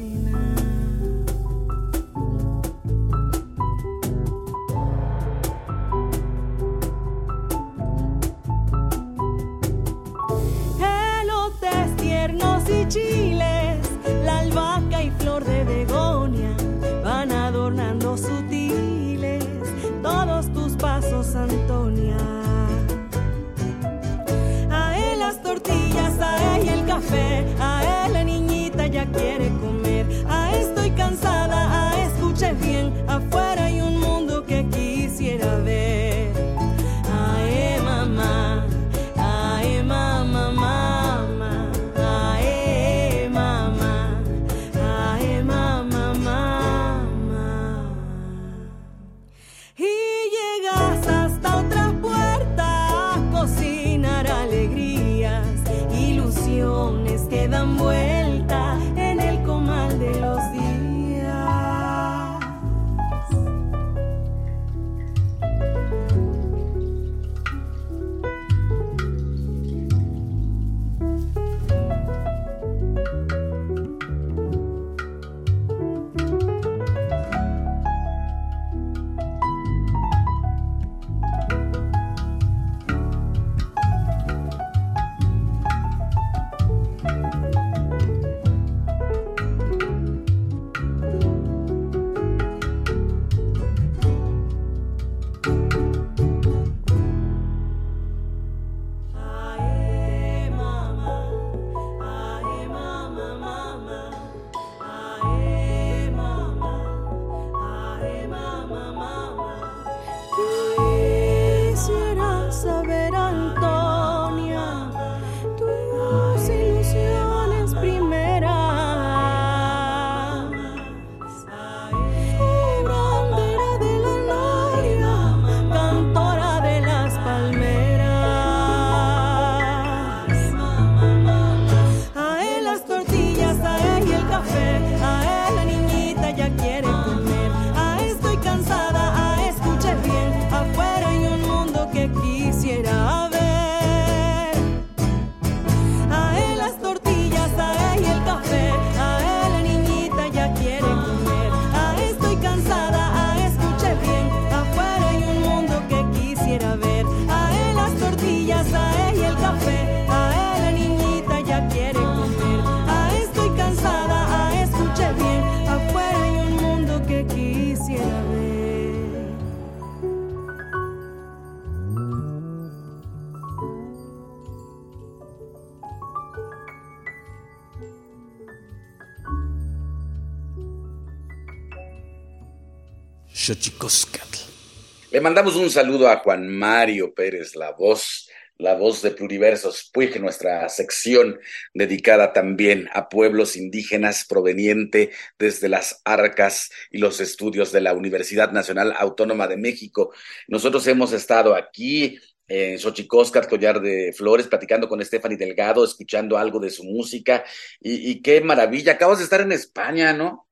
[185.27, 190.69] Mandamos un saludo a Juan Mario Pérez, la voz, la voz de Pluriversos Puig, nuestra
[190.69, 191.41] sección
[191.75, 198.53] dedicada también a pueblos indígenas proveniente desde las arcas y los estudios de la Universidad
[198.53, 200.13] Nacional Autónoma de México.
[200.47, 206.61] Nosotros hemos estado aquí en Xochicóscar, Collar de Flores, platicando con Stephanie Delgado, escuchando algo
[206.61, 207.45] de su música.
[207.81, 208.93] Y, y, qué maravilla.
[208.93, 210.47] Acabas de estar en España, ¿no?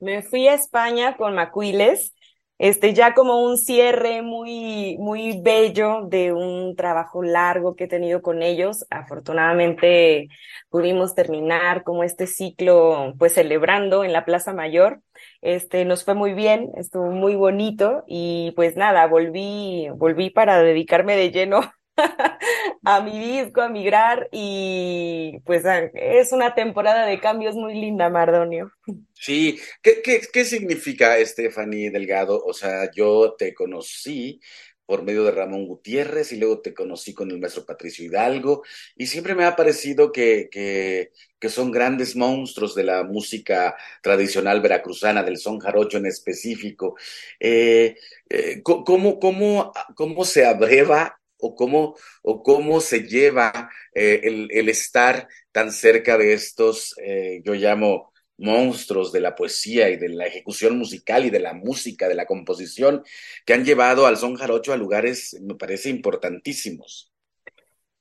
[0.00, 2.14] Me fui a España con Macuiles,
[2.58, 8.20] este, ya como un cierre muy, muy bello de un trabajo largo que he tenido
[8.22, 8.84] con ellos.
[8.90, 10.28] Afortunadamente
[10.68, 15.00] pudimos terminar como este ciclo, pues celebrando en la Plaza Mayor.
[15.40, 21.16] Este, nos fue muy bien, estuvo muy bonito y pues nada, volví, volví para dedicarme
[21.16, 21.60] de lleno
[22.84, 28.72] a mi disco, a migrar y pues es una temporada de cambios muy linda, Mardonio.
[29.14, 32.42] Sí, ¿qué, qué, qué significa Stephanie Delgado?
[32.44, 34.40] O sea, yo te conocí
[34.88, 38.62] por medio de Ramón Gutiérrez y luego te conocí con el maestro Patricio Hidalgo
[38.96, 44.62] y siempre me ha parecido que, que, que son grandes monstruos de la música tradicional
[44.62, 46.96] veracruzana, del son jarocho en específico.
[47.38, 47.96] Eh,
[48.30, 54.68] eh, ¿cómo, cómo, ¿Cómo se abreva o cómo, o cómo se lleva eh, el, el,
[54.68, 60.26] estar tan cerca de estos, eh, yo llamo, monstruos de la poesía y de la
[60.26, 63.02] ejecución musical y de la música, de la composición,
[63.44, 67.12] que han llevado al son jarocho a lugares, me parece, importantísimos.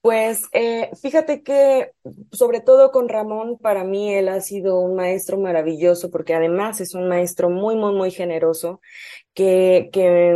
[0.01, 1.91] Pues eh, fíjate que,
[2.31, 6.93] sobre todo con Ramón, para mí él ha sido un maestro maravilloso, porque además es
[6.93, 8.79] un maestro muy, muy, muy generoso,
[9.33, 10.33] que, que,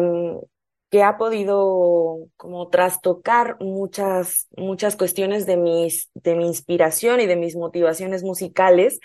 [0.92, 7.38] que ha podido como trastocar muchas, muchas cuestiones de, mis, de mi inspiración y de
[7.38, 9.00] mis motivaciones musicales,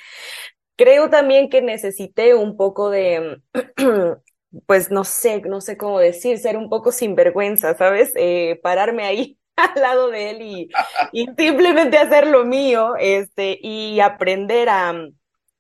[0.76, 3.40] Creo también que necesité un poco de,
[4.66, 8.12] pues no sé, no sé cómo decir, ser un poco sinvergüenza, ¿sabes?
[8.14, 10.70] Eh, pararme ahí al lado de él y,
[11.12, 14.94] y, simplemente hacer lo mío, este, y aprender a,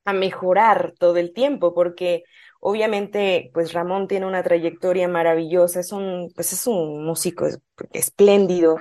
[0.04, 2.24] a mejorar todo el tiempo, porque
[2.60, 7.46] obviamente, pues Ramón tiene una trayectoria maravillosa, es un, pues es un músico
[7.92, 8.78] espléndido,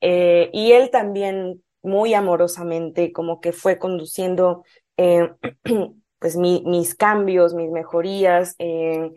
[0.00, 4.64] eh, y él también muy amorosamente como que fue conduciendo
[4.96, 5.30] eh,
[6.18, 9.10] pues mi, mis cambios, mis mejorías, eh,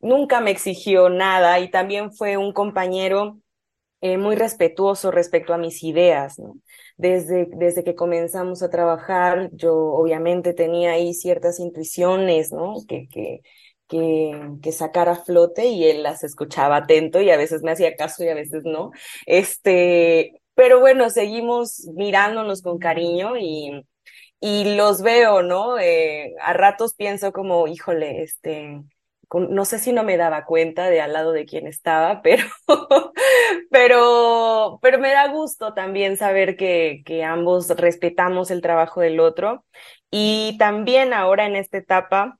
[0.00, 3.38] nunca me exigió nada y también fue un compañero
[4.00, 6.54] muy respetuoso respecto a mis ideas, ¿no?
[6.98, 12.74] Desde, desde que comenzamos a trabajar, yo obviamente tenía ahí ciertas intuiciones, ¿no?
[12.88, 13.40] Que, que,
[13.88, 14.32] que,
[14.62, 18.24] que sacar a flote y él las escuchaba atento y a veces me hacía caso
[18.24, 18.90] y a veces no.
[19.26, 23.86] Este, pero bueno, seguimos mirándonos con cariño y,
[24.40, 25.78] y los veo, ¿no?
[25.78, 28.82] Eh, a ratos pienso como, híjole, este,
[29.34, 32.44] no sé si no me daba cuenta de al lado de quién estaba, pero,
[33.70, 39.64] pero, pero me da gusto también saber que, que ambos respetamos el trabajo del otro.
[40.10, 42.38] Y también ahora en esta etapa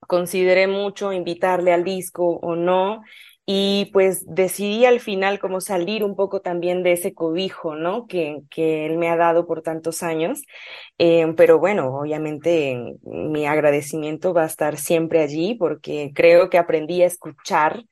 [0.00, 3.02] consideré mucho invitarle al disco o no,
[3.48, 8.06] y pues decidí al final como salir un poco también de ese cobijo, ¿no?
[8.08, 10.42] Que, que él me ha dado por tantos años.
[10.98, 17.02] Eh, pero bueno, obviamente mi agradecimiento va a estar siempre allí porque creo que aprendí
[17.02, 17.84] a escuchar,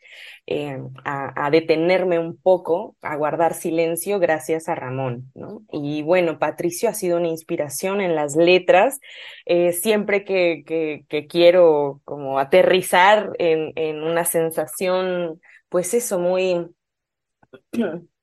[0.47, 5.63] eh, a, detenerme un poco, a guardar silencio gracias a Ramón, ¿no?
[5.73, 9.01] Y bueno, Patricio ha sido una inspiración en las letras.
[9.47, 15.41] Eh, siempre que, que, que, quiero como aterrizar en, en una sensación
[15.75, 16.69] pues eso, muy,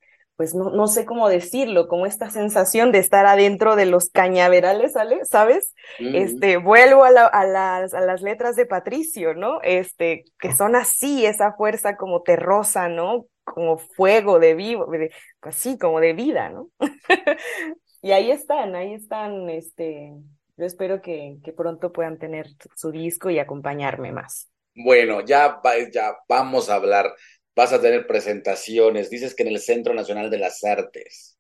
[0.41, 4.93] pues no, no, sé cómo decirlo, como esta sensación de estar adentro de los cañaverales,
[5.29, 5.75] ¿sabes?
[5.99, 6.15] Mm.
[6.15, 9.61] Este, vuelvo a, la, a, las, a las letras de Patricio, ¿no?
[9.61, 13.27] Este, que son así, esa fuerza como terrosa, ¿no?
[13.43, 15.11] Como fuego de vivo, de,
[15.41, 16.69] así como de vida, ¿no?
[18.01, 20.11] y ahí están, ahí están, este,
[20.57, 24.49] yo espero que, que pronto puedan tener su disco y acompañarme más.
[24.73, 25.61] Bueno, ya,
[25.93, 27.13] ya vamos a hablar
[27.55, 29.09] vas a tener presentaciones.
[29.09, 31.37] Dices que en el Centro Nacional de las Artes.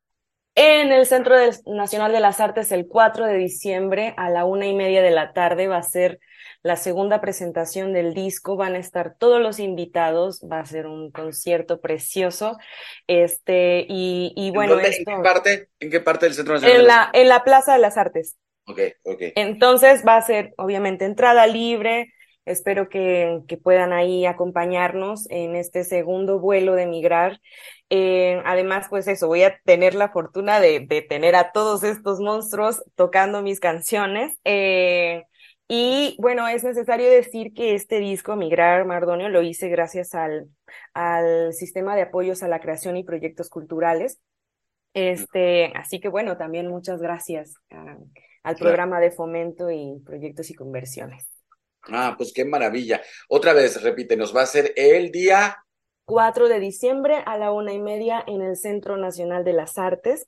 [0.53, 1.35] En el Centro
[1.65, 5.31] Nacional de las Artes, el 4 de diciembre a la una y media de la
[5.31, 6.19] tarde va a ser
[6.61, 8.57] la segunda presentación del disco.
[8.57, 10.41] Van a estar todos los invitados.
[10.41, 12.57] Va a ser un concierto precioso.
[13.07, 14.77] Este, y, y bueno.
[14.79, 15.09] ¿En, esto...
[15.09, 15.69] ¿En qué parte?
[15.79, 16.81] ¿En qué parte del Centro Nacional?
[16.81, 18.35] En la, en la Plaza de las Artes.
[18.65, 19.21] Ok, ok.
[19.35, 22.13] Entonces va a ser, obviamente, entrada libre
[22.51, 27.39] Espero que, que, puedan ahí acompañarnos en este segundo vuelo de migrar.
[27.89, 32.19] Eh, además, pues eso, voy a tener la fortuna de, de, tener a todos estos
[32.19, 34.37] monstruos tocando mis canciones.
[34.45, 35.23] Eh,
[35.67, 40.49] Y bueno, es necesario decir que este disco, Migrar Mardonio, lo hice gracias al,
[40.93, 44.19] al sistema de apoyos a la creación y proyectos culturales.
[44.93, 47.55] Este, así que bueno, también muchas gracias
[48.43, 51.29] al programa de fomento y proyectos y conversiones.
[51.89, 53.01] Ah, pues qué maravilla.
[53.29, 55.57] Otra vez, repite, nos va a ser el día
[56.05, 60.27] 4 de diciembre a la una y media en el Centro Nacional de las Artes,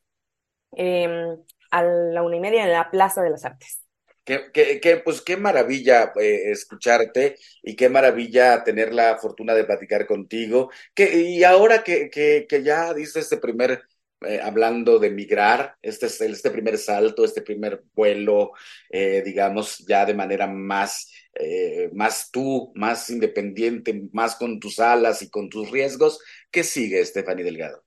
[0.73, 1.37] em,
[1.71, 3.83] a la una y media en la Plaza de las Artes.
[4.25, 10.07] Qué, qué, pues qué maravilla eh, escucharte y qué maravilla tener la fortuna de platicar
[10.07, 10.71] contigo.
[10.93, 13.83] Que, y ahora que, que, que ya diste este primer
[14.25, 18.51] eh, hablando de migrar, este es este primer salto, este primer vuelo,
[18.89, 25.21] eh, digamos, ya de manera más, eh, más tú, más independiente, más con tus alas
[25.21, 26.19] y con tus riesgos.
[26.51, 27.82] ¿Qué sigue, Stephanie Delgado?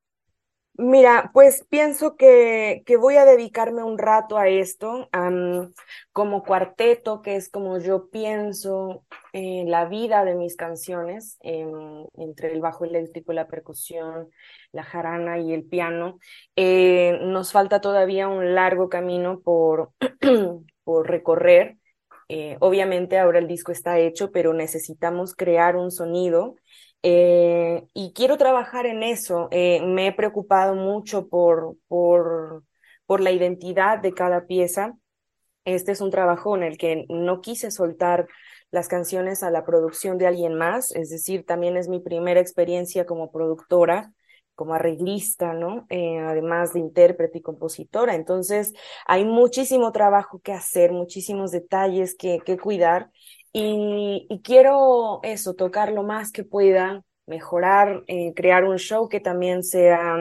[0.79, 5.09] Mira, pues pienso que, que, voy a dedicarme un rato a esto,
[6.13, 9.03] como cuarteto, que es como yo pienso
[9.33, 14.29] en la vida de mis canciones, entre el bajo eléctrico, la percusión,
[14.73, 16.19] la jarana y el piano.
[16.57, 19.93] Eh, nos falta todavía un largo camino por,
[20.85, 21.79] por recorrer.
[22.29, 26.57] Eh, obviamente ahora el disco está hecho, pero necesitamos crear un sonido
[27.09, 29.47] eh, y quiero trabajar en eso.
[29.53, 32.65] Eh, me he preocupado mucho por, por,
[33.07, 34.99] por la identidad de cada pieza.
[35.65, 38.27] Este es un trabajo en el que no quise soltar
[38.73, 43.07] las canciones a la producción de alguien más, es decir, también es mi primera experiencia
[43.07, 44.13] como productora,
[44.57, 45.87] como arreglista, ¿no?
[45.91, 48.17] Eh, además de intérprete y compositora.
[48.17, 48.73] Entonces,
[49.07, 53.11] hay muchísimo trabajo que hacer, muchísimos detalles que, que cuidar
[53.53, 59.63] y, quiero eso, tocar lo más que pueda, mejorar, eh, crear un show que también
[59.63, 60.17] sea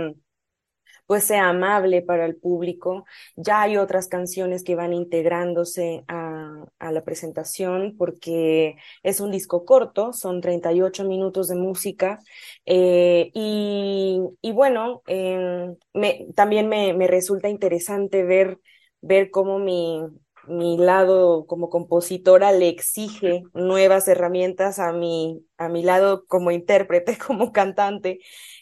[1.05, 3.05] pues sea amable para el público.
[3.35, 6.41] Ya hay otras canciones que van integrándose a,
[6.79, 12.19] la presentación porque es un disco corto, son 38 minutos de música
[12.65, 18.59] eh, y, bueno, eh, me, también me, me resulta interesante ver,
[19.01, 20.01] ver cómo mi,
[20.47, 27.17] mi lado como compositora le exige nuevas herramientas a mi, a mi lado como intérprete,
[27.27, 28.19] como cantante.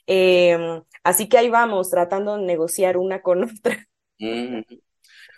[0.08, 3.88] Em, así que ahí vamos, tratando de negociar una con otra.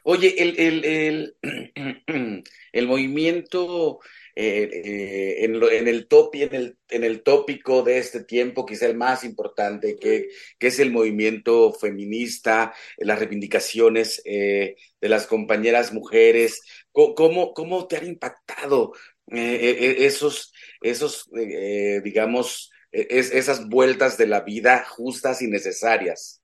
[0.03, 1.35] Oye, el, el, el,
[2.73, 3.99] el movimiento
[4.37, 8.97] eh, eh, en, el top en el, en el tópico de este tiempo, quizá el
[8.97, 10.27] más importante, que,
[10.59, 16.61] que es el movimiento feminista, las reivindicaciones eh, de las compañeras mujeres.
[16.91, 18.93] ¿Cómo, cómo te han impactado
[19.27, 21.29] esos, esos
[22.03, 26.41] digamos, esas vueltas de la vida justas y necesarias?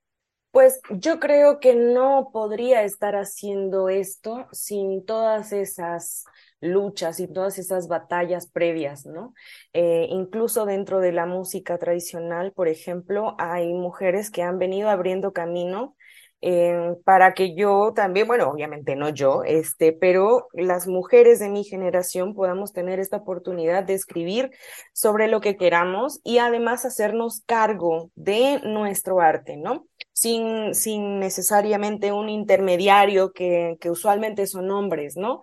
[0.50, 6.26] Pues yo creo que no podría estar haciendo esto sin todas esas
[6.62, 9.34] luchas y todas esas batallas previas, ¿no?
[9.74, 15.32] Eh, incluso dentro de la música tradicional, por ejemplo, hay mujeres que han venido abriendo
[15.32, 15.96] camino
[16.44, 21.62] eh, para que yo también, bueno, obviamente no yo, este, pero las mujeres de mi
[21.64, 24.50] generación podamos tener esta oportunidad de escribir
[24.92, 29.86] sobre lo que queramos y además hacernos cargo de nuestro arte, ¿no?
[30.12, 35.40] Sin, sin necesariamente un intermediario que, que usualmente son hombres, ¿no?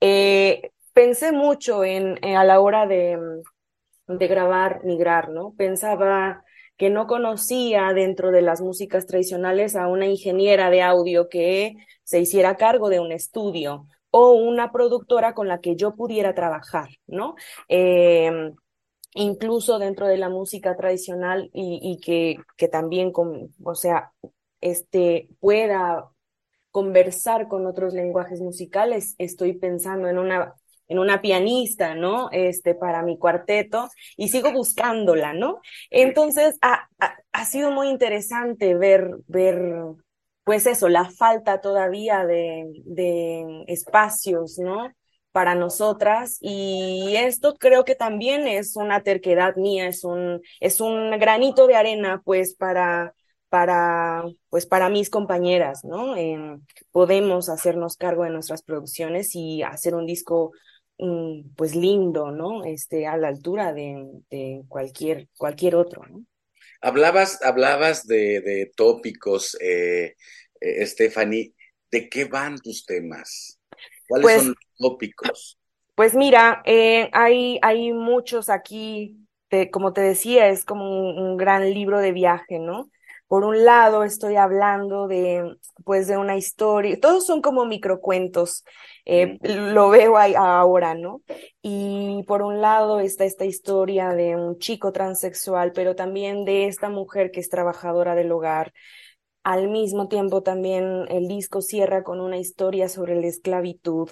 [0.00, 3.18] Eh, pensé mucho en, eh, a la hora de,
[4.06, 5.54] de grabar Migrar, ¿no?
[5.56, 6.44] Pensaba
[6.76, 11.74] que no conocía dentro de las músicas tradicionales a una ingeniera de audio que
[12.04, 16.88] se hiciera cargo de un estudio o una productora con la que yo pudiera trabajar,
[17.06, 17.36] ¿no?
[17.68, 18.54] Em,
[19.14, 24.12] incluso dentro de la música tradicional y, y que, que también, con, o sea,
[24.60, 26.10] este, pueda
[26.70, 29.14] conversar con otros lenguajes musicales.
[29.18, 30.54] Estoy pensando en una
[30.90, 32.28] en una pianista, ¿no?
[32.32, 35.60] Este, para mi cuarteto, y sigo buscándola, ¿no?
[35.88, 36.88] Entonces, ha,
[37.32, 39.62] ha, sido muy interesante ver, ver,
[40.42, 44.90] pues eso, la falta todavía de, de espacios, ¿no?
[45.30, 51.12] Para nosotras, y esto creo que también es una terquedad mía, es un, es un
[51.20, 53.14] granito de arena, pues, para,
[53.50, 56.14] para, pues para mis compañeras, ¿no?
[56.92, 60.52] podemos hacernos cargo de nuestras producciones y hacer un disco,
[60.98, 62.64] mm, pues lindo, ¿no?
[62.64, 66.24] Este, a la altura de, de cualquier, cualquier otro, ¿no?
[66.80, 70.14] Hablabas, hablabas de, de tópicos, eh,
[70.60, 71.52] eh, Stephanie,
[71.90, 73.58] ¿de qué van tus temas?
[74.08, 75.58] ¿Cuáles pues son los tópicos?
[75.96, 79.18] Pues mira, eh, hay, hay muchos aquí,
[79.72, 82.90] como te decía, es como un gran libro de viaje, ¿no?
[83.30, 88.64] Por un lado estoy hablando de, pues, de una historia, todos son como microcuentos,
[89.04, 91.22] eh, lo veo ahora, ¿no?
[91.62, 96.88] Y por un lado está esta historia de un chico transexual, pero también de esta
[96.88, 98.72] mujer que es trabajadora del hogar.
[99.44, 104.10] Al mismo tiempo también el disco cierra con una historia sobre la esclavitud.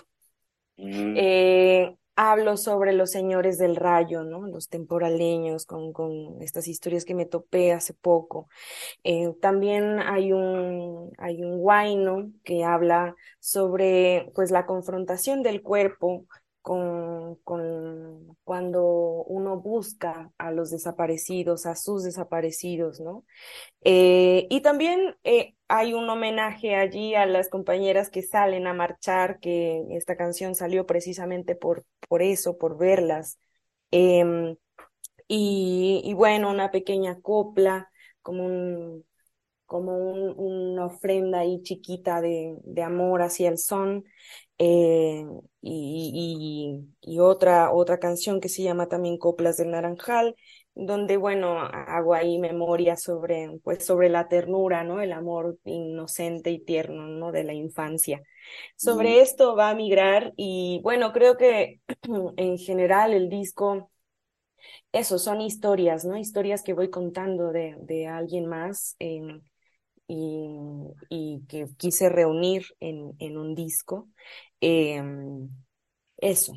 [0.76, 4.44] Eh, hablo sobre los señores del rayo, ¿no?
[4.48, 8.48] Los temporaleños, con, con estas historias que me topé hace poco.
[9.04, 16.26] Eh, también hay un, hay un guayno que habla sobre, pues, la confrontación del cuerpo
[16.60, 18.84] con, con, cuando
[19.28, 23.24] uno busca a los desaparecidos, a sus desaparecidos, ¿no?
[23.82, 29.38] Eh, y también eh, hay un homenaje allí a las compañeras que salen a marchar,
[29.40, 33.38] que esta canción salió precisamente por, por eso, por verlas.
[33.90, 34.56] Em,
[35.28, 37.90] y, bueno, una pequeña copla,
[38.22, 39.02] como
[39.66, 44.04] como un, una ofrenda ahí chiquita de, de amor hacia el son.
[44.58, 45.24] Eh,
[45.62, 50.36] y, y, otra, otra canción que se llama también Coplas del Naranjal,
[50.78, 55.00] donde, bueno, hago ahí memoria sobre, pues, sobre la ternura, ¿no?
[55.00, 57.32] El amor inocente y tierno, ¿no?
[57.32, 58.22] De la infancia.
[58.76, 61.80] Sobre esto va a migrar y, bueno, creo que
[62.36, 63.90] en general el disco,
[64.92, 66.16] eso, son historias, ¿no?
[66.16, 68.94] Historias que voy contando de, de alguien más.
[69.00, 69.40] Eh,
[70.06, 70.48] y,
[71.10, 74.08] y, que quise reunir en, en un disco.
[74.60, 75.02] Eh,
[76.16, 76.52] eso,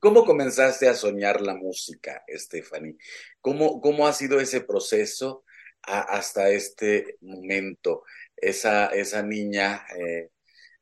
[0.00, 2.96] ¿Cómo comenzaste a soñar la música, Stephanie?
[3.40, 5.44] ¿Cómo, cómo ha sido ese proceso
[5.82, 8.04] hasta este momento?
[8.36, 10.30] Esa, esa niña eh,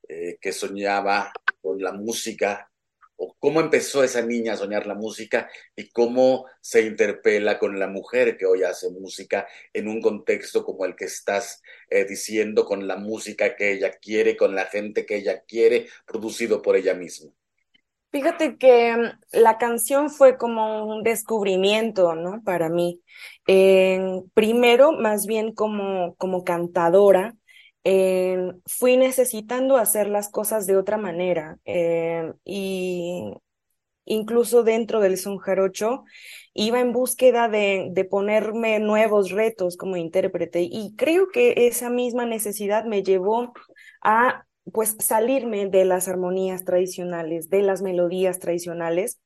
[0.08, 2.70] eh, que soñaba con la música,
[3.16, 7.88] o cómo empezó esa niña a soñar la música y cómo se interpela con la
[7.88, 12.86] mujer que hoy hace música en un contexto como el que estás eh, diciendo, con
[12.86, 17.32] la música que ella quiere, con la gente que ella quiere, producido por ella misma.
[18.12, 22.42] Fíjate que mm, la canción fue como un descubrimiento, ¿no?
[22.44, 23.00] Para mí.
[24.34, 27.36] primero, más bien como, como cantadora,
[28.66, 31.58] fui necesitando hacer las cosas de otra manera.
[31.64, 33.32] Eh, y
[34.04, 36.04] incluso dentro del son jarocho,
[36.54, 40.62] iba en búsqueda de, de, ponerme nuevos retos como intérprete.
[40.62, 43.52] Y creo que esa misma necesidad me llevó
[44.02, 49.20] a pues salirme de las armonías tradicionales, de las melodías tradicionales.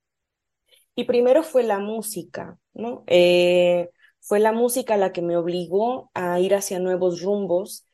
[0.94, 3.04] Y primero fue la música, ¿no?
[3.06, 3.88] Eh,
[4.20, 7.86] fue la música la que me obligó a ir hacia nuevos rumbos,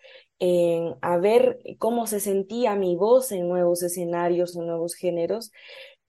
[1.00, 5.50] a ver cómo se sentía mi voz en nuevos escenarios, en nuevos géneros.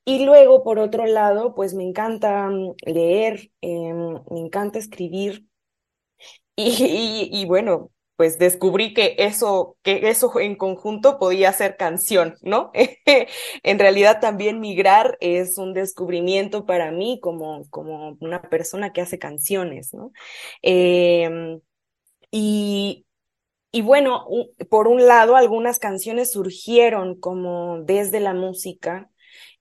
[0.06, 5.46] Y luego, por otro lado, pues me encanta mm, leer, em, me encanta escribir.
[6.56, 12.72] Y, y, bueno, pues descubrí que eso, que eso en conjunto podía ser canción, ¿no?
[13.64, 19.20] en realidad también migrar es un descubrimiento para mí como, como una persona que hace
[19.20, 20.12] canciones, ¿no?
[20.64, 21.60] Eh,
[22.32, 23.06] y,
[23.72, 24.26] y bueno,
[24.70, 29.10] por un lado, algunas canciones surgieron como desde la música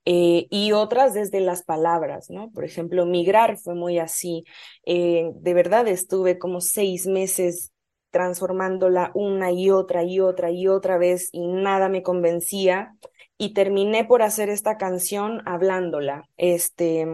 [0.05, 2.49] eh, y otras desde las palabras, ¿no?
[2.51, 4.45] Por ejemplo, Migrar fue muy así.
[4.85, 7.73] Eh, de verdad estuve como seis meses
[8.17, 12.95] transformándola una y otra y otra y otra vez y nada me convencía
[13.37, 16.27] y terminé por hacer esta canción hablándola.
[16.35, 17.05] Este,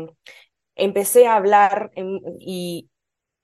[0.76, 1.92] empecé a hablar
[2.40, 2.90] y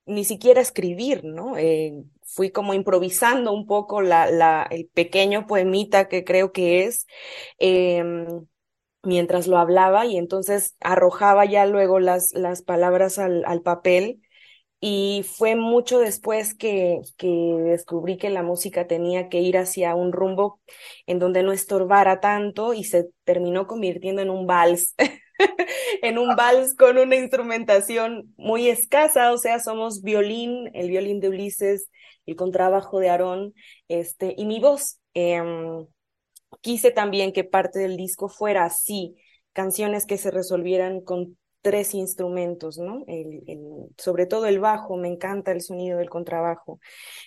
[0.05, 1.57] ni siquiera escribir, ¿no?
[1.57, 7.07] Eh, fui como improvisando un poco la, la, el pequeño poemita que creo que es.
[7.57, 8.25] Em,
[9.03, 14.21] mientras lo hablaba y entonces arrojaba ya luego las, las palabras al, al papel
[14.81, 20.13] y fue mucho después que, que descubrí que la música tenía que ir hacia un
[20.13, 20.61] rumbo
[21.05, 24.95] en donde no estorbara tanto y se terminó convirtiendo en un vals,
[26.01, 31.29] en un vals con una instrumentación muy escasa, o sea, somos violín, el violín de
[31.29, 31.89] Ulises,
[32.25, 33.53] el contrabajo de Aarón,
[33.87, 34.99] este, y mi voz.
[35.13, 35.87] Em,
[36.61, 39.15] quise también que parte del disco fuera así,
[39.53, 43.03] canciones que se resolvieran con tres instrumentos, ¿no?
[43.07, 43.43] El,
[43.97, 46.79] sobre todo el bajo, me encanta el sonido del contrabajo.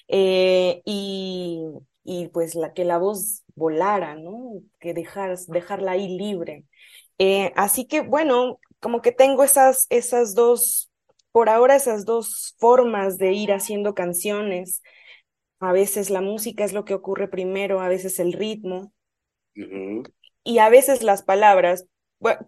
[0.08, 1.62] Eh, y,
[2.04, 4.62] y, pues la, que la voz volara, ¿no?
[4.80, 6.64] Que dejar, dejarla ahí libre.
[7.18, 10.90] Eh, así que bueno, como que tengo esas, esas dos,
[11.30, 14.82] por ahora esas dos formas de ir haciendo canciones.
[15.60, 18.92] A veces la música es lo que ocurre primero, a veces el ritmo.
[20.44, 21.86] Y a veces las palabras,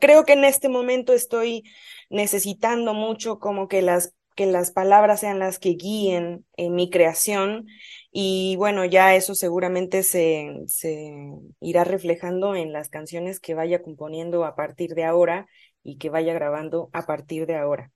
[0.00, 1.64] creo que en este momento estoy
[2.10, 7.66] necesitando mucho como que las que las palabras sean las que guíen en mi creación
[8.10, 11.12] y bueno, ya eso seguramente se, se
[11.60, 15.46] irá reflejando en las canciones que vaya componiendo a partir de ahora
[15.84, 17.92] y que vaya grabando a partir de ahora.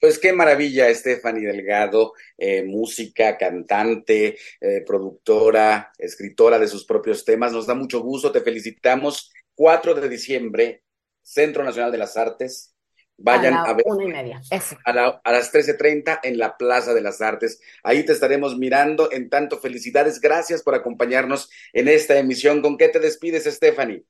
[0.00, 7.52] Pues qué maravilla, Stephanie Delgado, eh, música, cantante, eh, productora, escritora de sus propios temas.
[7.52, 9.30] Nos da mucho gusto, te felicitamos.
[9.54, 10.82] 4 de diciembre,
[11.22, 12.74] Centro Nacional de las Artes.
[13.16, 13.84] Vayan a, ver.
[13.86, 14.40] Una y media,
[14.84, 17.60] A, a las 13.30 en la Plaza de las Artes.
[17.84, 19.12] Ahí te estaremos mirando.
[19.12, 20.20] En tanto, felicidades.
[20.20, 22.62] Gracias por acompañarnos en esta emisión.
[22.62, 24.04] ¿Con qué te despides, Stephanie?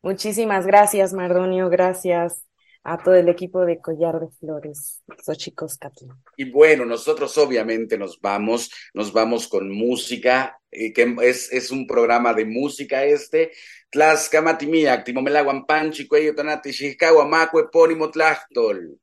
[0.00, 1.68] Muchísimas gracias, Mardonio.
[1.68, 2.44] Gracias
[2.82, 5.02] a todo el equipo de Collar de Flores,
[5.36, 6.16] chicos Catla.
[6.36, 11.86] Y bueno, nosotros obviamente nos vamos, nos vamos con música, eh, que es, es un
[11.86, 13.52] programa de música este.
[13.90, 18.98] Tlaxcamatimiac, Timomelaguampanchi, Cuello Tonati, Xiscahuamaco, Epónimo Tlachtol.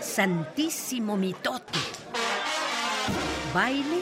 [0.00, 1.78] Santísimo Mitote.
[3.54, 3.98] Baile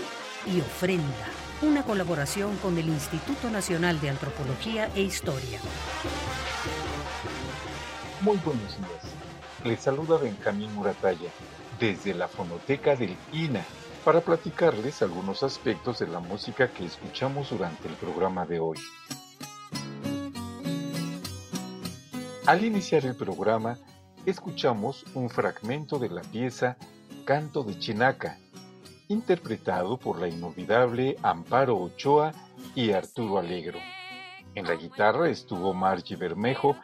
[0.46, 1.30] y ofrenda.
[1.62, 5.60] Una colaboración con el Instituto Nacional de Antropología e Historia.
[8.26, 9.14] Muy buenos días.
[9.62, 11.30] Les saluda Benjamín Murataya
[11.78, 13.64] desde la fonoteca del INA
[14.04, 18.78] para platicarles algunos aspectos de la música que escuchamos durante el programa de hoy.
[22.46, 23.78] Al iniciar el programa,
[24.24, 26.76] escuchamos un fragmento de la pieza
[27.24, 28.40] Canto de Chinaca,
[29.06, 32.32] interpretado por la inolvidable Amparo Ochoa
[32.74, 33.78] y Arturo Alegro.
[34.56, 36.76] En la guitarra estuvo Margie Bermejo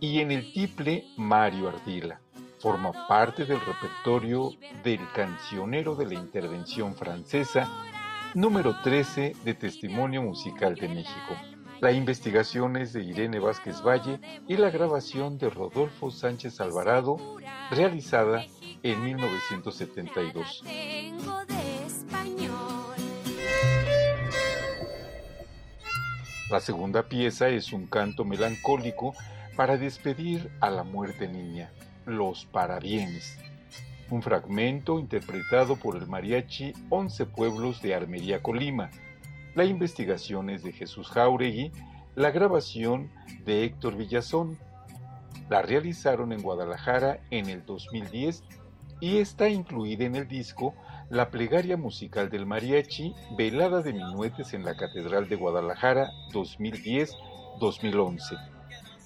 [0.00, 2.20] y en el tiple Mario Ardila.
[2.60, 7.68] Forma parte del repertorio del cancionero de la intervención francesa
[8.34, 11.34] número 13 de Testimonio Musical de México.
[11.80, 17.16] La investigación es de Irene Vázquez Valle y la grabación de Rodolfo Sánchez Alvarado,
[17.70, 18.44] realizada
[18.82, 20.64] en 1972.
[26.50, 29.14] La segunda pieza es un canto melancólico
[29.58, 31.72] para despedir a la muerte niña,
[32.06, 33.40] Los Parabienes,
[34.08, 38.88] un fragmento interpretado por el mariachi Once Pueblos de Armería Colima.
[39.56, 41.72] La investigación es de Jesús Jauregui,
[42.14, 43.10] la grabación
[43.44, 44.56] de Héctor Villazón.
[45.50, 48.44] La realizaron en Guadalajara en el 2010
[49.00, 50.72] y está incluida en el disco
[51.10, 58.57] La plegaria musical del mariachi, velada de minuetes en la Catedral de Guadalajara 2010-2011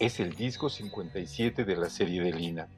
[0.03, 2.68] es el disco 57 de la serie de Lina.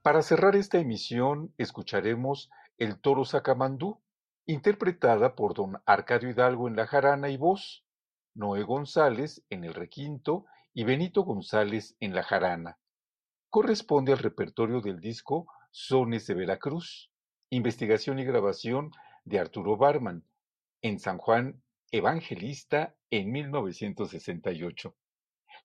[0.00, 4.00] Para cerrar esta emisión escucharemos El Toro Sacamandú,
[4.46, 7.84] interpretada por don Arcadio Hidalgo en la jarana y voz,
[8.34, 12.78] Noé González en el requinto y Benito González en la jarana.
[13.50, 17.10] Corresponde al repertorio del disco Sones de Veracruz,
[17.50, 18.90] investigación y grabación
[19.26, 20.24] de Arturo Barman,
[20.80, 24.96] en San Juan Evangelista en 1968.